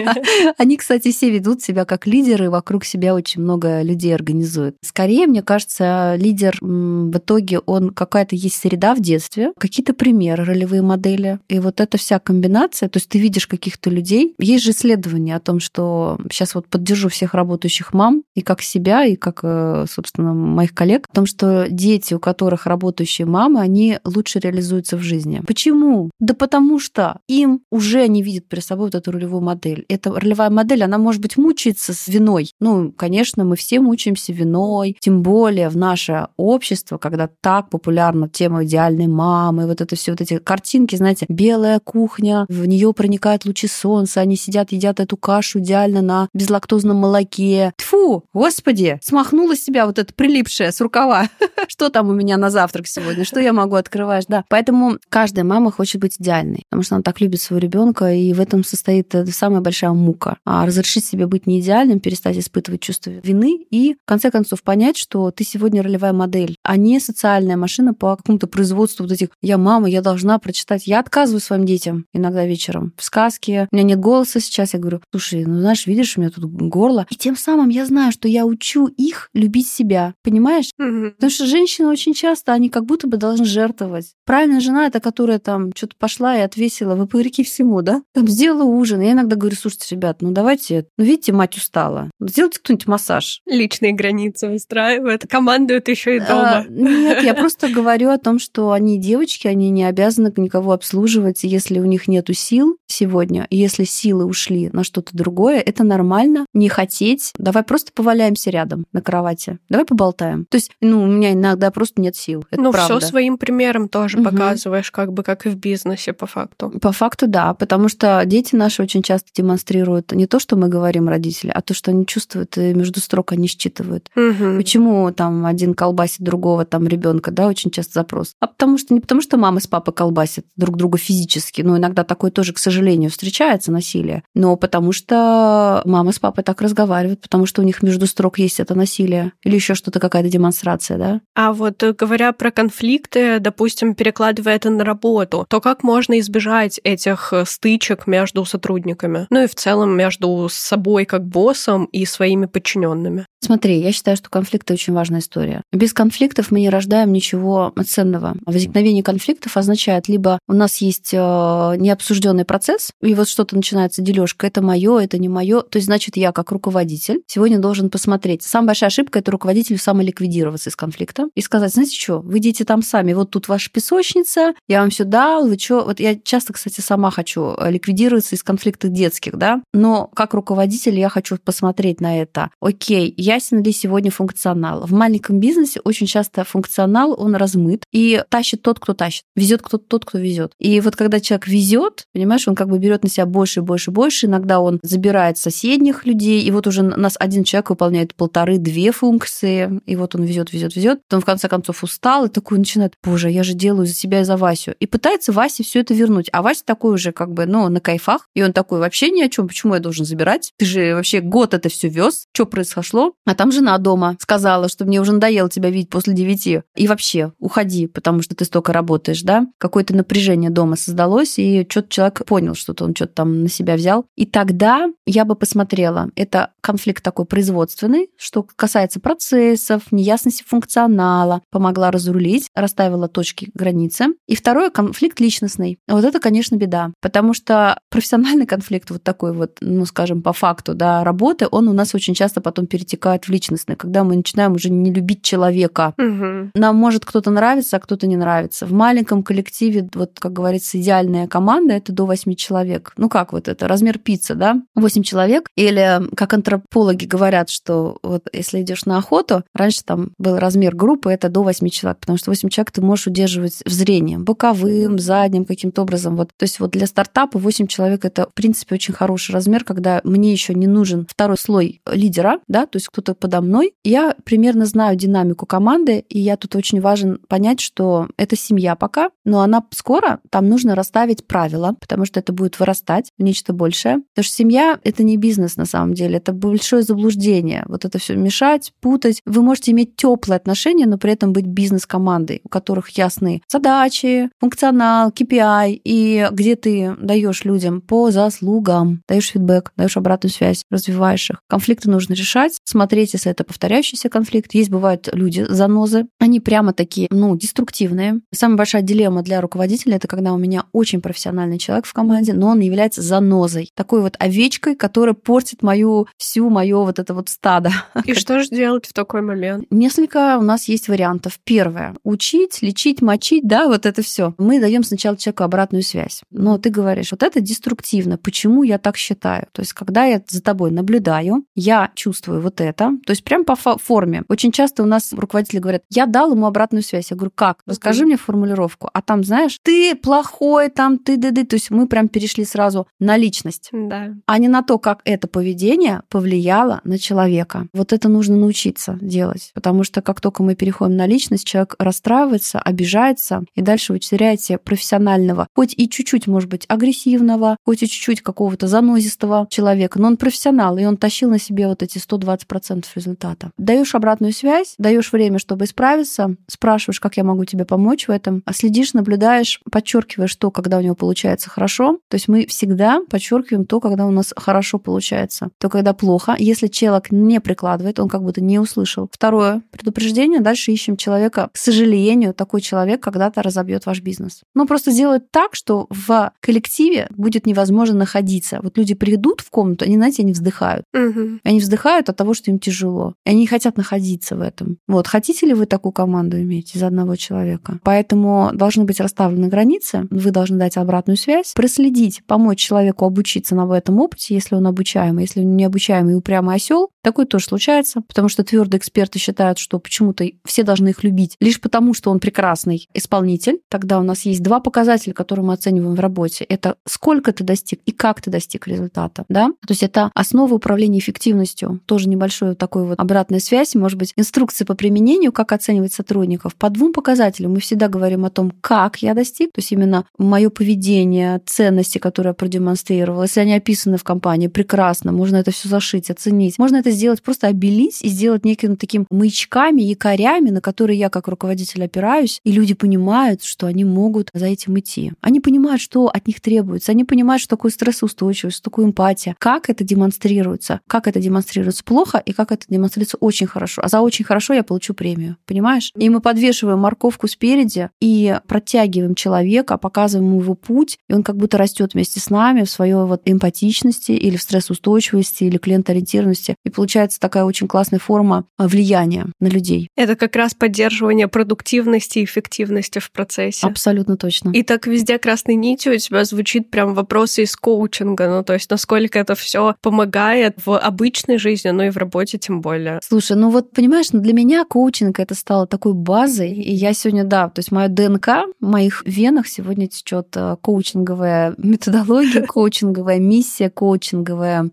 [0.57, 4.75] Они, кстати, все ведут себя как лидеры, вокруг себя очень много людей организуют.
[4.81, 10.81] Скорее, мне кажется, лидер в итоге, он какая-то есть среда в детстве, какие-то примеры, ролевые
[10.81, 11.39] модели.
[11.47, 14.35] И вот эта вся комбинация, то есть ты видишь каких-то людей.
[14.39, 19.05] Есть же исследования о том, что сейчас вот поддержу всех работающих мам, и как себя,
[19.05, 23.99] и как, э, собственно, моих коллег, о том, что дети, у которых работающие мамы, они
[24.03, 25.41] лучше реализуются в жизни.
[25.47, 26.11] Почему?
[26.19, 29.85] Да потому что им уже не видят перед собой вот эту ролевую модель.
[29.87, 32.51] Эта ролевая модель, она, может быть, мучается с виной.
[32.59, 38.65] Ну, конечно, мы все мучаемся виной, тем более в наше общество, когда так популярна тема
[38.65, 43.67] идеальной мамы, вот это все вот эти картинки, знаете, белая кухня, в нее проникают лучи
[43.67, 47.73] солнца, они сидят, едят эту кашу идеально на безлактозном молоке.
[47.77, 51.29] Тфу, господи, смахнула себя вот это прилипшее с рукава.
[51.67, 53.23] Что там у меня на завтрак сегодня?
[53.23, 54.25] Что я могу открывать?
[54.27, 54.43] Да.
[54.49, 58.39] Поэтому каждая мама хочет быть идеальной, потому что она так любит своего ребенка, и в
[58.39, 60.37] этом состоит э, самая большая мука.
[60.45, 64.97] А разрешить себе быть не идеальным, перестать испытывать чувство вины и, в конце концов, понять,
[64.97, 69.57] что ты сегодня ролевая модель, а не социальная машина по какому-то производству вот этих «я
[69.57, 70.85] мама, я должна прочитать».
[70.85, 73.67] Я отказываю своим детям иногда вечером в сказке.
[73.71, 74.73] У меня нет голоса сейчас.
[74.73, 77.07] Я говорю, слушай, ну знаешь, видишь, у меня тут горло.
[77.09, 80.13] И тем самым я знаю, что я учу их любить себя.
[80.23, 80.69] Понимаешь?
[80.77, 81.11] Мгм.
[81.13, 84.13] Потому что женщины очень часто, они как будто бы должны жертвовать.
[84.25, 88.03] Правильная жена это которая там что-то пошла и отвесила вопреки всему, да?
[88.13, 89.01] Там сделала ужин.
[89.01, 92.11] Я иногда говорю, слушайте, ребят, ну давайте, ну видите, мать устала.
[92.19, 93.41] Сделайте кто-нибудь массаж.
[93.45, 96.57] Личные границы выстраивают, командуют еще и дома.
[96.59, 101.43] А, нет, я просто говорю о том, что они девочки, они не обязаны никого обслуживать.
[101.43, 106.45] Если у них нету сил сегодня, и если силы ушли на что-то другое, это нормально.
[106.53, 107.31] Не хотеть.
[107.37, 109.59] Давай просто поваляемся рядом на кровати.
[109.69, 110.45] Давай поболтаем.
[110.49, 112.45] То есть, ну, у меня иногда просто нет сил.
[112.51, 112.99] Это ну, правда.
[112.99, 114.31] все своим примером тоже Мгм.
[114.31, 116.71] показываешь, как бы как и в бизнесе, по факту.
[116.81, 121.07] По факту, да, потому что дети наши очень часто демонстрируют не то, что мы говорим
[121.09, 124.09] родители, а то, что они чувствуют и между строк они считывают.
[124.15, 124.57] Мгм.
[124.57, 128.35] Почему там один колбасит другого там ребенка, да, очень часто запрос.
[128.39, 132.03] А потому что не потому что мама с папой колбасят друг друга физически, но иногда
[132.03, 137.45] такое тоже, к сожалению, встречается насилие, но потому что мама с папой так разговаривают, потому
[137.45, 141.21] что у них между строк есть это насилие или еще что-то какая-то демонстрация, да?
[141.35, 146.79] А вот э, говоря про конфликты, допустим, перекладывая это на работу, то как можно избежать
[146.83, 149.27] этих э, стычек между сотрудниками?
[149.29, 153.25] Ну и в целом между собой как боссом и своими подчиненными.
[153.41, 155.61] Смотри, я считаю, что конфликты очень важная история.
[155.71, 158.35] Без конфликтов мы не рождаем ничего ценного.
[158.45, 164.47] Возникновение конфликтов означает либо у нас есть э, необсужденный процесс, и вот что-то начинается дележка,
[164.47, 165.61] это мое, это не мое.
[165.61, 168.43] То есть, значит, я как руководитель сегодня должен посмотреть.
[168.43, 172.83] Самая большая ошибка это руководителю самоликвидироваться из конфликта и сказать, знаете что, вы идите там
[172.83, 175.83] сами, вот тут ваша песочница, я вам все дал, вы что?
[175.85, 180.99] Вот я часто, кстати, сама хочу э, ликвидироваться из конфликтов детских, да, но как руководитель
[180.99, 182.49] я хочу посмотреть на это.
[182.59, 184.85] Окей, ясен ли сегодня функционал.
[184.87, 189.23] В маленьком бизнесе очень часто функционал, он размыт, и тащит тот, кто тащит.
[189.35, 190.53] Везет кто тот, кто везет.
[190.59, 194.25] И вот когда человек везет, понимаешь, он как бы берет на себя больше, больше, больше.
[194.25, 199.79] Иногда он забирает соседних людей, и вот уже у нас один человек выполняет полторы-две функции,
[199.85, 200.99] и вот он везет, везет, везет.
[201.07, 204.23] Потом в конце концов устал и такой начинает, боже, я же делаю за себя и
[204.23, 204.73] за Васю.
[204.79, 206.29] И пытается Васе все это вернуть.
[206.31, 209.29] А Вася такой уже как бы, ну, на кайфах, и он такой, вообще ни о
[209.29, 210.51] чем, почему я должен забирать?
[210.57, 213.13] Ты же вообще год это все вез, что произошло?
[213.29, 216.63] А там жена дома сказала, что мне уже надоело тебя видеть после девяти.
[216.75, 219.45] И вообще, уходи, потому что ты столько работаешь, да?
[219.59, 224.07] Какое-то напряжение дома создалось, и что-то человек понял, что-то он что-то там на себя взял.
[224.15, 231.91] И тогда я бы посмотрела, это конфликт такой производственный, что касается процессов, неясности функционала, помогла
[231.91, 234.07] разрулить, расставила точки границы.
[234.25, 235.77] И второе, конфликт личностный.
[235.87, 240.73] Вот это, конечно, беда, потому что профессиональный конфликт вот такой вот, ну, скажем, по факту,
[240.73, 244.69] да, работы, он у нас очень часто потом перетекает в личностный, когда мы начинаем уже
[244.69, 245.93] не любить человека.
[245.97, 246.51] Угу.
[246.55, 248.65] Нам может кто-то нравится, а кто-то не нравится.
[248.65, 252.93] В маленьком коллективе, вот, как говорится, идеальная команда— это до 8 человек.
[252.97, 254.61] Ну, как вот это, размер пиццы, да?
[254.75, 255.49] 8 человек.
[255.55, 261.11] Или, как антропологи говорят, что вот если идешь на охоту, раньше там был размер группы,
[261.11, 265.45] это до 8 человек, потому что 8 человек ты можешь удерживать в зрении, боковым, задним,
[265.45, 266.15] каким-то образом.
[266.15, 266.29] Вот.
[266.37, 270.31] То есть вот для стартапа 8 человек это, в принципе, очень хороший размер, когда мне
[270.31, 273.73] еще не нужен второй слой лидера, да, то есть кто-то подо мной.
[273.83, 279.09] Я примерно знаю динамику команды, и я тут очень важен понять, что это семья пока,
[279.25, 283.99] но она скоро, там нужно расставить правила, потому что это будет вырастать в нечто большее.
[284.13, 287.63] Потому что семья— это не бизнес на самом деле, это большое заблуждение.
[287.67, 289.21] Вот это все мешать, путать.
[289.25, 295.09] Вы можете иметь теплые отношения, но при этом быть бизнес-командой, у которых ясны задачи, функционал,
[295.09, 301.41] KPI, и где ты даешь людям по заслугам, даешь фидбэк, даешь обратную связь, развиваешь их.
[301.47, 304.53] Конфликты нужно решать, смотреть, если это повторяющийся конфликт.
[304.53, 308.21] Есть бывают люди занозы, они прямо такие, ну, деструктивные.
[308.33, 312.47] Самая большая дилемма для руководителя это когда у меня очень профессиональный человек в команде, но
[312.49, 317.71] он является занозой, такой вот овечкой, которая портит мою всю мое вот это вот стадо.
[318.05, 319.65] И что же делать в такой момент?
[319.69, 321.39] Несколько у нас есть вариантов.
[321.43, 324.33] Первое учить, лечить, мочить, да, вот это все.
[324.37, 326.21] Мы даем сначала человеку обратную связь.
[326.31, 328.17] Но ты говоришь, вот это деструктивно.
[328.17, 329.47] Почему я так считаю?
[329.51, 332.78] То есть, когда я за тобой наблюдаю, я чувствую вот это.
[333.05, 334.23] То есть, прям по форме.
[334.29, 337.11] Очень часто у нас руководители говорят, я дал ему обратную связь.
[337.11, 337.59] Я говорю, как?
[337.65, 338.89] Расскажи мне формулировку.
[338.93, 342.87] А там, знаешь, ты плохой, там ты ды ды То есть, мы прям перешли сразу
[342.99, 343.69] на личность.
[343.71, 344.13] Да.
[344.25, 347.67] А не на то, как это поведение повлияло на человека.
[347.73, 349.51] Вот это нужно научиться делать.
[349.53, 354.57] Потому что как только мы переходим на личность, человек расстраивается, обижается, и дальше вы теряете
[354.57, 360.17] профессионального, хоть и чуть-чуть, может быть, агрессивного, хоть и чуть-чуть какого-то занозистого человека, но он
[360.17, 363.51] профессионал, и он тащил на себе вот эти 120% результата.
[363.57, 368.41] Даешь обратную связь, даешь время, чтобы исправиться, спрашиваешь, как я могу тебе помочь в этом,
[368.45, 371.99] а следишь, наблюдаешь, подчеркиваешь то, когда у него получается хорошо.
[372.07, 376.35] То есть мы всегда подчеркиваем то, когда у нас хорошо получается, то, когда плохо.
[376.37, 379.09] Если человек не прикладывает, он как будто не услышал.
[379.11, 380.39] Второе предупреждение.
[380.39, 381.49] Дальше ищем человека.
[381.51, 384.41] К сожалению, такой человек когда-то разобьет ваш бизнес.
[384.53, 388.59] Но просто делает так, что в коллективе будет невозможно находиться.
[388.61, 390.85] Вот люди придут в комнату, они, знаете, они вздыхают.
[390.93, 391.39] Угу.
[391.43, 393.13] Они вздыхают от того, что им тяжело.
[393.25, 394.77] И они не хотят находиться в этом.
[394.87, 395.07] Вот.
[395.07, 397.79] Хотите ли вы такую команду иметь из одного человека?
[397.83, 400.07] Поэтому должны быть расставлены границы.
[400.09, 405.23] Вы должны дать обратную связь, проследить, помочь человеку обучиться на этом опыте, если он обучаемый.
[405.23, 409.57] Если он не обучаемый и упрямый осел, такое тоже случается, потому что твердые эксперты считают,
[409.57, 413.59] что почему-то все должны их любить лишь потому, что он прекрасный исполнитель.
[413.69, 416.43] Тогда у нас есть два показателя, которые мы оцениваем в работе.
[416.43, 419.25] Это сколько ты достиг и как ты достиг результата.
[419.29, 419.47] Да?
[419.65, 421.79] То есть это основа управления эффективностью.
[421.85, 422.09] Тоже
[422.49, 426.55] небольшой такой вот обратная связь, может быть, инструкции по применению, как оценивать сотрудников.
[426.55, 430.49] По двум показателям мы всегда говорим о том, как я достиг, то есть именно мое
[430.49, 433.23] поведение, ценности, которые я продемонстрировала.
[433.23, 436.59] Если они описаны в компании, прекрасно, можно это все зашить, оценить.
[436.59, 441.27] Можно это сделать, просто обелить и сделать неким таким маячками, якорями, на которые я как
[441.27, 445.11] руководитель опираюсь, и люди понимают, что они могут за этим идти.
[445.21, 449.69] Они понимают, что от них требуется, они понимают, что такое стрессоустойчивость, что такое эмпатия, как
[449.69, 453.81] это демонстрируется, как это демонстрируется плохо и как это демонстрируется очень хорошо.
[453.83, 455.91] А за очень хорошо я получу премию, понимаешь?
[455.95, 461.57] И мы подвешиваем морковку спереди и протягиваем человека, показываем его путь, и он как будто
[461.57, 466.55] растет вместе с нами в своей вот эмпатичности или в стрессоустойчивости или клиент клиент-ориентированности.
[466.65, 469.89] И получается такая очень классная форма а, влияния на людей.
[469.95, 473.65] Это как раз поддерживание продуктивности и эффективности в процессе.
[473.65, 474.51] Абсолютно точно.
[474.51, 478.69] И так везде красной нитью у тебя звучит прям вопросы из коучинга, ну то есть
[478.69, 482.99] насколько это все помогает в обычной жизни, ну и в работе тем более.
[483.03, 487.23] Слушай, ну вот понимаешь, ну для меня коучинг это стало такой базой, и я сегодня,
[487.23, 488.27] да, то есть мое ДНК
[488.59, 494.69] в моих венах сегодня течет э, коучинговая методология, коучинговая миссия, коучинговая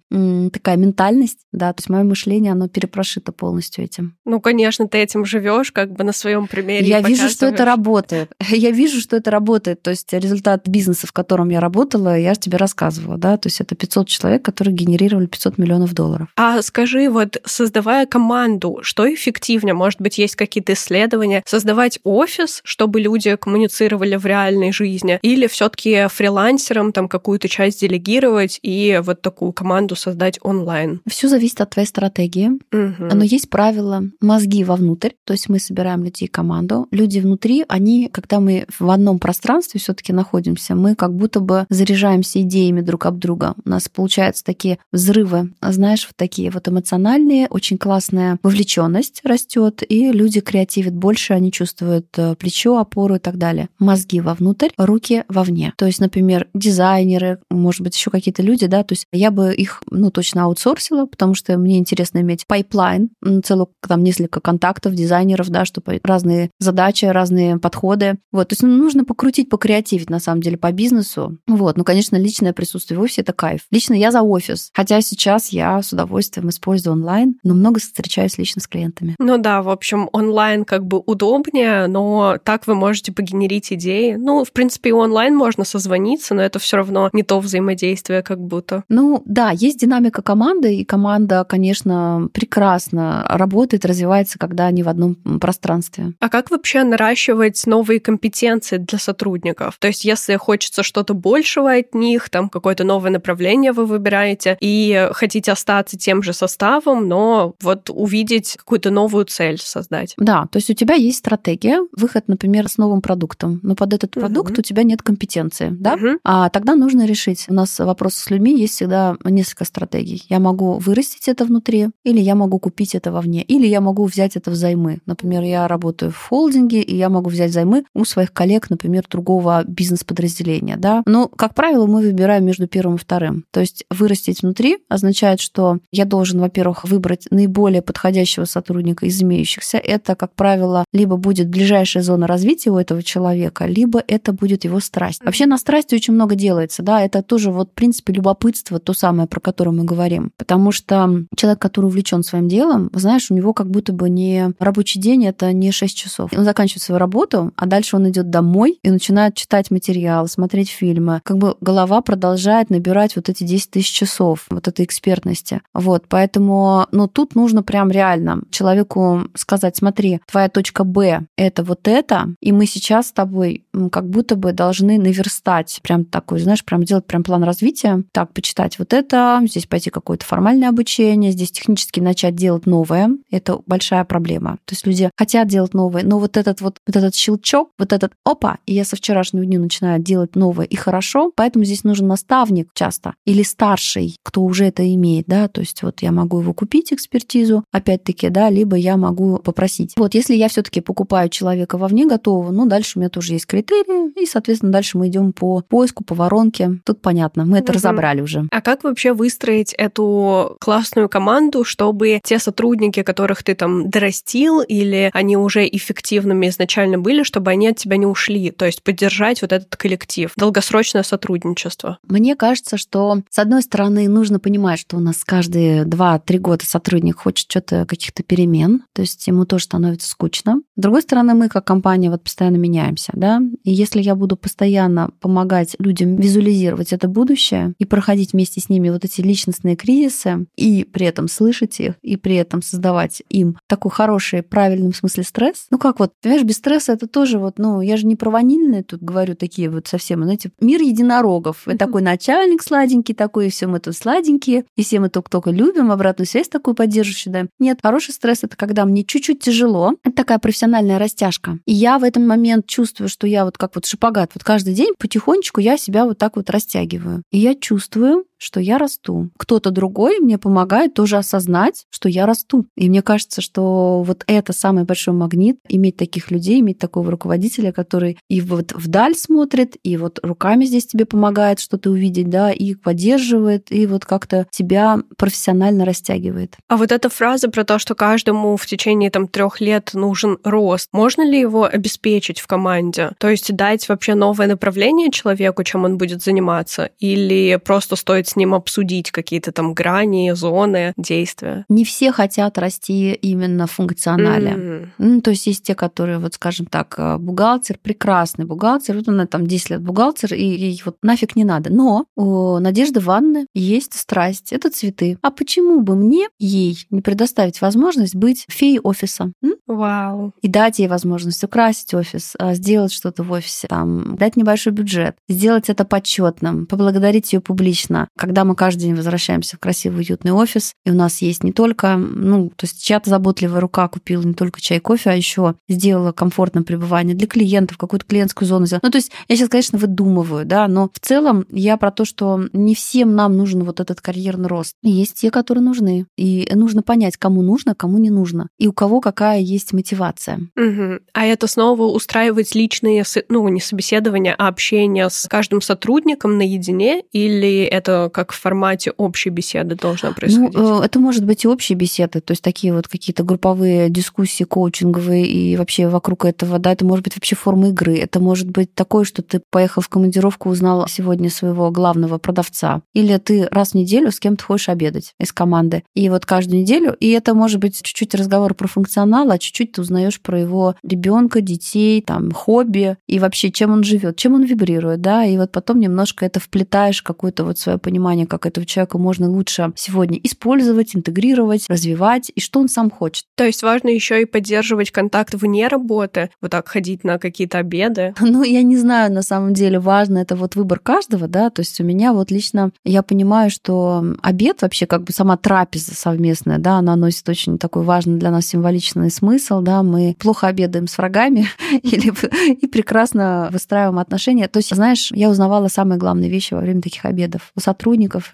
[0.53, 4.17] такая ментальность, да, то есть мое мышление, оно перепрошито полностью этим.
[4.25, 6.87] Ну, конечно, ты этим живешь, как бы на своем примере.
[6.87, 8.33] Я вижу, что это работает.
[8.51, 9.83] Я вижу, что это работает.
[9.83, 13.61] То есть результат бизнеса, в котором я работала, я же тебе рассказывала, да, то есть
[13.61, 16.29] это 500 человек, которые генерировали 500 миллионов долларов.
[16.37, 19.75] А скажи, вот создавая команду, что эффективнее?
[19.75, 21.43] Может быть, есть какие-то исследования?
[21.47, 25.19] Создавать офис, чтобы люди коммуницировали в реальной жизни?
[25.23, 31.01] Или все таки фрилансерам там какую-то часть делегировать и вот такую команду создать онлайн?
[31.07, 32.51] Все зависит от твоей стратегии.
[32.73, 33.15] Угу.
[33.15, 36.87] Но есть правило мозги вовнутрь, то есть мы собираем людей команду.
[36.91, 42.41] Люди внутри, они, когда мы в одном пространстве все-таки находимся, мы как будто бы заряжаемся
[42.43, 43.55] идеями друг об друга.
[43.65, 50.11] У нас получаются такие взрывы, знаешь, вот такие вот эмоциональные, очень классная вовлеченность растет, и
[50.13, 53.69] люди креативят больше, они чувствуют э, плечо, опору и так далее.
[53.79, 55.73] Мозги вовнутрь, руки вовне.
[55.77, 59.83] То есть, например, дизайнеры, может быть, еще какие-то люди, да, то есть я бы их,
[59.91, 63.11] ну, точно аутсорсила, потому что мне интересно иметь pipeline,
[63.45, 68.19] целую там несколько контактов дизайнеров, да, чтобы разные задачи, разные подходы.
[68.33, 71.39] Вот, то есть ну, нужно покрутить, покреативить, на самом деле, по бизнесу.
[71.47, 73.63] Вот, ну, конечно, личное присутствие в офисе— это кайф.
[73.71, 78.61] Лично я за офис, хотя сейчас я с удовольствием использую онлайн, но много встречаюсь лично
[78.61, 79.15] с клиентами.
[79.19, 84.15] Ну да, в общем, онлайн как бы удобнее, но так вы можете погенерить идеи.
[84.15, 88.41] Ну, в принципе, и онлайн можно созвониться, но это все равно не то взаимодействие как
[88.41, 88.85] будто.
[88.89, 95.15] Ну да, есть динамика команды, и команда, конечно, прекрасно работает, развивается, когда они в одном
[95.41, 96.13] пространстве.
[96.21, 99.77] А как вообще наращивать новые компетенции для сотрудников?
[99.79, 105.09] То есть, если хочется что-то большего от них, там какое-то новое направление вы выбираете, и
[105.13, 110.15] хотите остаться тем же составом, но вот увидеть какую-то новую цель создать.
[110.19, 114.11] Да, то есть у тебя есть стратегия, выход, например, с новым продуктом, но под этот
[114.13, 114.61] продукт угу.
[114.61, 115.95] у тебя нет компетенции, да?
[115.95, 116.19] Угу.
[116.25, 117.47] А тогда нужно решить.
[117.49, 120.25] У нас вопрос с людьми есть всегда несколько стратегий.
[120.29, 124.37] Я могу вырастить это внутри, или я могу купить это вовне, или я могу взять
[124.37, 124.99] это взаймы.
[125.07, 129.65] Например, я работаю в холдинге, и я могу взять займы у своих коллег, например, другого
[129.67, 131.03] бизнес-подразделения, да?
[131.07, 133.45] Но, как правило, мы выбираем между первым и вторым.
[133.51, 139.77] То есть вырастить внутри означает, что я должен, во-первых, выбрать наиболее подходящего сотрудника из имеющихся.
[139.77, 144.81] Это, как правило, либо будет ближайшая зона развития у этого человека, либо это будет его
[144.81, 145.23] страсть.
[145.23, 149.29] Вообще на страсти очень много делается, да, это тоже вот, в принципе, любопытство, то самое,
[149.29, 150.31] про которое мы говорим.
[150.39, 154.99] Потому что человек, который увлечен своим делом, знаешь, у него как будто бы не рабочий
[154.99, 156.31] день, это не 6 часов.
[156.37, 161.21] Он заканчивает свою работу, а дальше он идет домой и начинает читать материал, смотреть фильмы.
[161.25, 165.61] Как бы голова продолжает набирать вот эти 10 тысяч часов вот этой экспертности.
[165.75, 171.89] Вот, поэтому, ну, тут нужно прям реально человеку сказать, смотри, твоя точка Б— это вот
[171.89, 176.83] это, и мы сейчас с тобой как будто бы должны наверстать прям такой, знаешь, прям
[176.85, 182.01] делать прям план развития, так, почитать вот это, здесь пойти какое-то формальное обучение, здесь технически
[182.01, 183.11] начать делать новое.
[183.31, 184.59] Это большая проблема.
[184.65, 188.13] То есть люди хотят делать новое, но вот этот вот, вот этот щелчок, вот этот
[188.25, 192.69] опа, и я со вчерашнего дня начинаю делать новое и хорошо, поэтому здесь нужен наставник
[192.75, 196.76] часто или старший, кто уже это имеет, да, то есть вот я могу его купить,
[196.93, 199.95] экспертизу, опять-таки, да, либо я могу попросить.
[199.97, 204.13] Вот если я все-таки покупаю человека вовне готового, ну, дальше у меня тоже есть критерии,
[204.21, 206.79] и, соответственно, дальше мы идем по поиску, по воронке.
[206.85, 207.79] Тут понятно, мы это угу.
[207.79, 208.47] разобрали уже.
[208.51, 215.11] А как вообще выстроить эту классную команду, чтобы те сотрудники, которых ты там дорастил, или
[215.13, 218.51] они уже эффективными изначально были, чтобы они от тебя не ушли?
[218.51, 221.99] То есть поддержать вот этот коллектив, долгосрочное сотрудничество.
[222.05, 227.19] Мне кажется, что, с одной стороны, нужно понимать, что у нас каждые 2-3 года сотрудник
[227.19, 230.61] хочет что-то, каких-то перемен, то есть ему тоже становится скучно.
[230.77, 235.11] С другой стороны, мы как компания вот постоянно меняемся, да, и если я буду постоянно
[235.21, 240.85] помогать людям визуализировать это будущее и проходить вместе с ними вот эти личностные кризисы, и
[240.85, 245.79] при этом слышать их, и при этом создавать им такой хороший, правильном смысле стресс, ну
[245.79, 249.03] как вот, понимаешь, без стресса это тоже вот, ну, я же не про ванильные тут
[249.03, 251.67] говорю такие вот совсем, знаете, мир единорогов.
[251.79, 256.27] Такой начальник сладенький такой, и все мы тут сладенькие, и все мы только-только любим, обратную
[256.27, 257.49] связь такую поддерживающую даем.
[257.59, 261.59] Нет, хороший стресс— это когда мне чуть-чуть тяжело, это такая профессиональная растяжка.
[261.65, 264.95] И я в этот момент чувствую, что я вот как вот шапогат, вот каждый день
[264.99, 267.23] потихонечку я себя вот так вот растягиваю.
[267.31, 269.31] И я чувствую, что я расту.
[269.39, 272.67] Кто-то другой мне помогает тоже осознать, что я расту.
[272.77, 277.73] И мне кажется, что вот это самый большой магнит, иметь таких людей, иметь такого руководителя,
[277.73, 282.75] который и вот вдаль смотрит, и вот руками здесь тебе помогает что-то увидеть, да, и
[282.75, 286.57] поддерживает, и вот как-то тебя профессионально растягивает.
[286.69, 290.89] А вот эта фраза про то, что каждому в течение там трех лет нужен рост,
[290.93, 293.11] можно ли его обеспечить в команде?
[293.19, 298.36] То есть дать вообще новое направление человеку, чем он будет заниматься, или просто стоит с
[298.37, 301.65] ним обсудить какие-то там грани, зоны, действия?
[301.69, 304.51] Не все хотят расти именно в функционале.
[304.51, 304.89] Mm.
[304.99, 309.27] Ну, то есть есть те, которые, вот скажем так, э, бухгалтер, прекрасный бухгалтер, вот она
[309.27, 311.73] там 10 лет бухгалтер, и ей вот нафиг не надо.
[311.73, 315.19] Но у Надежды Ванны есть страсть, это цветы.
[315.23, 319.33] А почему бы мне ей не предоставить возможность быть феей офиса?
[319.67, 320.33] Вау.
[320.43, 325.17] И дать ей возможность украсить офис, а, сделать что-то в офисе, там, дать небольшой бюджет,
[325.29, 328.09] сделать это почетным, поблагодарить ее публично.
[328.17, 331.97] Когда мы каждый день возвращаемся в красивый, уютный офис, и у нас есть не только,
[331.97, 336.63] ну, то есть чья-то заботливая рука купила не только чай, кофе, а еще сделала комфортное
[336.63, 338.81] пребывание для клиентов, какую-то клиентскую зону сделала.
[338.85, 342.41] Ну, то есть я сейчас, конечно, выдумываю, да, но в целом я про то, что
[342.53, 344.75] не всем нам нужен вот этот карьерный рост.
[344.83, 346.07] Есть те, которые нужны.
[346.17, 348.49] И нужно понять, кому нужно, кому не нужно.
[348.59, 350.41] И у кого какая есть мотивация.
[350.57, 351.01] Угу.
[351.13, 357.03] А это снова устраивать личные, ну, не собеседования, а общение с каждым сотрудником наедине?
[357.13, 360.55] Или это как в формате общей беседы должно происходить?
[360.55, 365.27] Ну, это может быть и общие беседы, то есть такие вот какие-то групповые дискуссии коучинговые
[365.27, 367.99] и вообще вокруг этого, да, это может быть вообще форма игры.
[367.99, 372.83] Это может быть такое, что ты поехал в командировку, узнал сегодня своего главного продавца.
[372.95, 375.85] Или ты раз в неделю с кем-то хочешь обедать из команды.
[375.95, 379.83] И вот каждую неделю, и это может быть чуть-чуть разговор про функционал, а чуть-чуть ты
[379.83, 385.01] узнаешь про его ребенка, детей, там, хобби и вообще, чем он живет, чем он вибрирует,
[385.01, 387.96] да, и вот потом немножко это вплетаешь какое-то вот свое понимание,
[388.27, 393.25] как этого человека можно лучше сегодня использовать, интегрировать, развивать, и что он сам хочет.
[393.37, 398.15] То есть важно еще и поддерживать контакт вне работы, вот так ходить на какие-то обеды?
[398.37, 401.81] Ну, я не знаю, на самом деле важно это вот выбор каждого, да, то есть
[401.81, 406.79] у меня вот лично, я понимаю, что обед вообще как бы сама трапеза совместная, да,
[406.79, 411.47] она носит очень такой важный для нас символичный смысл, да, мы плохо обедаем с врагами
[411.83, 412.13] или
[412.51, 414.49] и прекрасно выстраиваем отношения.
[414.49, 417.86] То есть, знаешь, я узнавала самые главные вещи во время таких обедов у сотрудников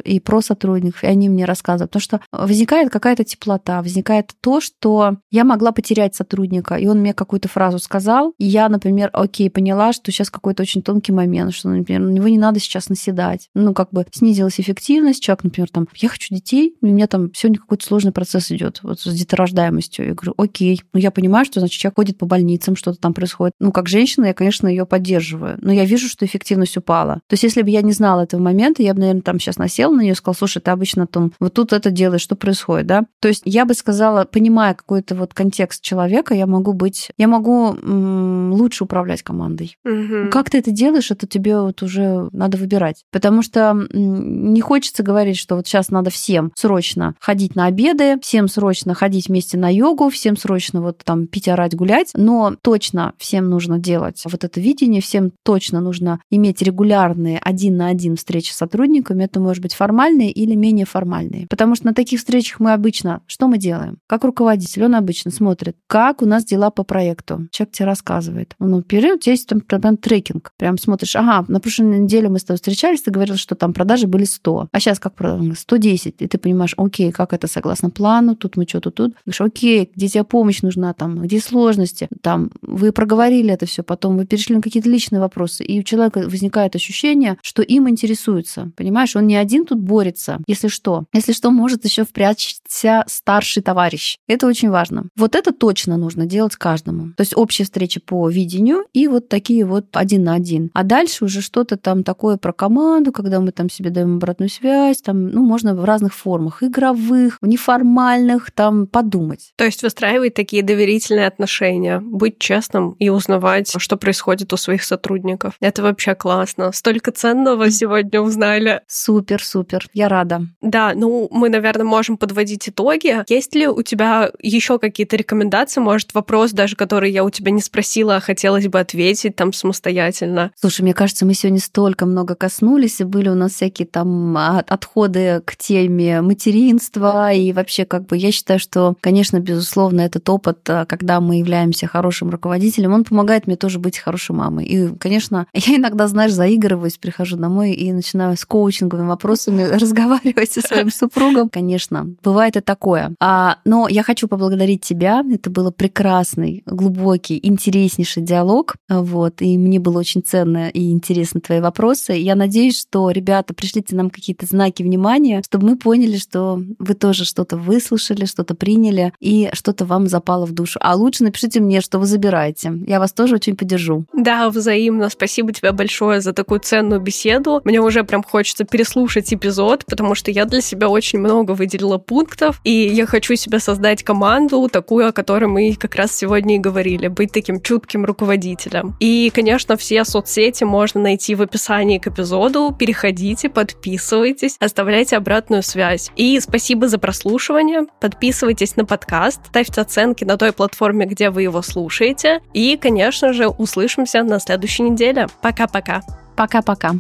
[0.05, 5.17] и про сотрудников, и они мне рассказывают, потому что возникает какая-то теплота, возникает то, что
[5.31, 9.93] я могла потерять сотрудника, и он мне какую-то фразу сказал, и я, например, окей, поняла,
[9.93, 13.49] что сейчас какой-то очень тонкий момент, что, например, на него не надо сейчас наседать.
[13.55, 17.59] Ну, как бы снизилась эффективность, человек, например, там, я хочу детей, у меня там сегодня
[17.59, 20.07] какой-то сложный процесс идет вот с деторождаемостью.
[20.07, 23.55] Я говорю, окей, ну я понимаю, что, значит, человек ходит по больницам, что-то там происходит.
[23.61, 27.17] Ну, как женщина, я, конечно, ее поддерживаю, но я вижу, что эффективность упала.
[27.27, 29.95] То есть, если бы я не знала этого момента, я бы, наверное, там сейчас насела
[29.95, 33.05] на нее и сказала, слушай, ты обычно там вот тут это делаешь, что происходит, да?
[33.21, 37.75] То есть, я бы сказала, понимая какой-то вот контекст человека, я могу быть, я могу
[37.75, 39.77] м- лучше управлять командой.
[39.85, 40.31] Угу.
[40.31, 43.05] Как ты это делаешь, это тебе вот уже надо выбирать.
[43.11, 48.19] Потому что м- не хочется говорить, что вот сейчас надо всем срочно ходить на обеды,
[48.21, 53.13] всем срочно ходить вместе на йогу, всем срочно вот там пить, орать, гулять, но точно
[53.19, 58.53] всем нужно делать вот это видение, всем точно нужно иметь регулярные один на один встречи
[58.53, 61.47] с сотрудниками, это может быть формальные или менее формальные.
[61.49, 63.99] Потому что на таких встречах мы обычно, что мы делаем?
[64.07, 67.49] Как руководитель, он обычно смотрит, как у нас дела по проекту.
[67.51, 68.55] Человек тебе рассказывает.
[68.59, 70.53] Ну, период, у тебя есть там прям трекинг.
[70.59, 74.07] Прям смотришь, ага, на прошлой неделе мы с тобой встречались, ты говорил, что там продажи
[74.07, 74.69] были 100.
[74.71, 75.55] А сейчас как продажи?
[75.55, 76.17] 110.
[76.19, 79.15] И ты понимаешь, окей, как это согласно плану, тут мы что-то тут.
[79.25, 84.19] Говоришь, окей, где тебе помощь нужна, там, где сложности, там, вы проговорили это все, потом
[84.19, 89.17] вы перешли на какие-то личные вопросы, и у человека возникает ощущение, что им интересуется, понимаешь,
[89.17, 91.05] он не один тут борется, если что.
[91.13, 94.17] Если что, может еще впрячься старший товарищ.
[94.27, 95.05] Это очень важно.
[95.17, 97.13] Вот это точно нужно делать каждому.
[97.17, 100.71] То есть общие встречи по видению и вот такие вот один на один.
[100.75, 105.01] А дальше уже что-то там такое про команду, когда мы там себе даем обратную связь,
[105.03, 109.53] там, ну, можно в разных формах, игровых, неформальных, там, подумать.
[109.57, 115.55] То есть выстраивать такие доверительные отношения, быть честным и узнавать, что происходит у своих сотрудников.
[115.61, 116.73] Это вообще классно.
[116.73, 118.81] Столько ценного сегодня узнали.
[118.87, 119.12] Супер,
[119.43, 119.87] супер.
[119.93, 120.47] Я рада.
[120.61, 123.25] Да, ну мы, наверное, можем подводить итоги.
[123.29, 125.81] Есть ли у тебя еще какие-то рекомендации?
[125.81, 130.53] Может, вопрос даже, который я у тебя не спросила, а хотелось бы ответить там самостоятельно?
[130.57, 135.43] Слушай, мне кажется, мы сегодня столько много коснулись, и были у нас всякие там отходы
[135.45, 140.85] к теме материнства, и вообще как бы я считаю, что, конечно, безусловно, этот опыт, а,
[140.87, 144.65] когда мы являемся хорошим руководителем, он помогает мне тоже быть хорошей мамой.
[144.65, 150.53] И, конечно, я иногда, знаешь, заигрываюсь, прихожу домой и начинаю с коучинга личностно-маркетинговыми вопросами разговаривать
[150.53, 151.49] со своим супругом.
[151.49, 153.15] Конечно, бывает и такое.
[153.21, 155.23] А, но я хочу поблагодарить тебя.
[155.33, 158.75] Это было прекрасный, глубокий, интереснейший диалог.
[158.89, 162.13] Вот, и мне было очень ценно и интересно твои вопросы.
[162.13, 167.25] Я надеюсь, что, ребята, пришлите нам какие-то знаки внимания, чтобы мы поняли, что вы тоже
[167.25, 170.79] что-то выслушали, что-то приняли, и что-то вам запало в душу.
[170.83, 172.73] А лучше напишите мне, что вы забираете.
[172.87, 174.05] Я вас тоже очень поддержу.
[174.13, 175.09] Да, взаимно.
[175.09, 177.61] Спасибо тебе большое за такую ценную беседу.
[177.65, 182.61] Мне уже прям хочется переслушать эпизод, потому что я для себя очень много выделила пунктов,
[182.65, 187.07] и я хочу себе создать команду, такую, о которой мы как раз сегодня и говорили,
[187.07, 188.97] быть таким чутким руководителем.
[188.99, 192.75] И, конечно, все соцсети можно найти в описании к эпизоду.
[192.77, 196.11] Переходите, подписывайтесь, оставляйте обратную связь.
[196.17, 197.83] И спасибо за прослушивание.
[198.01, 202.41] Подписывайтесь на подкаст, ставьте оценки на той платформе, где вы его слушаете.
[202.53, 205.29] И, конечно же, услышимся на следующей неделе.
[205.41, 206.03] Пока-пока.
[206.35, 206.95] Пока-пока.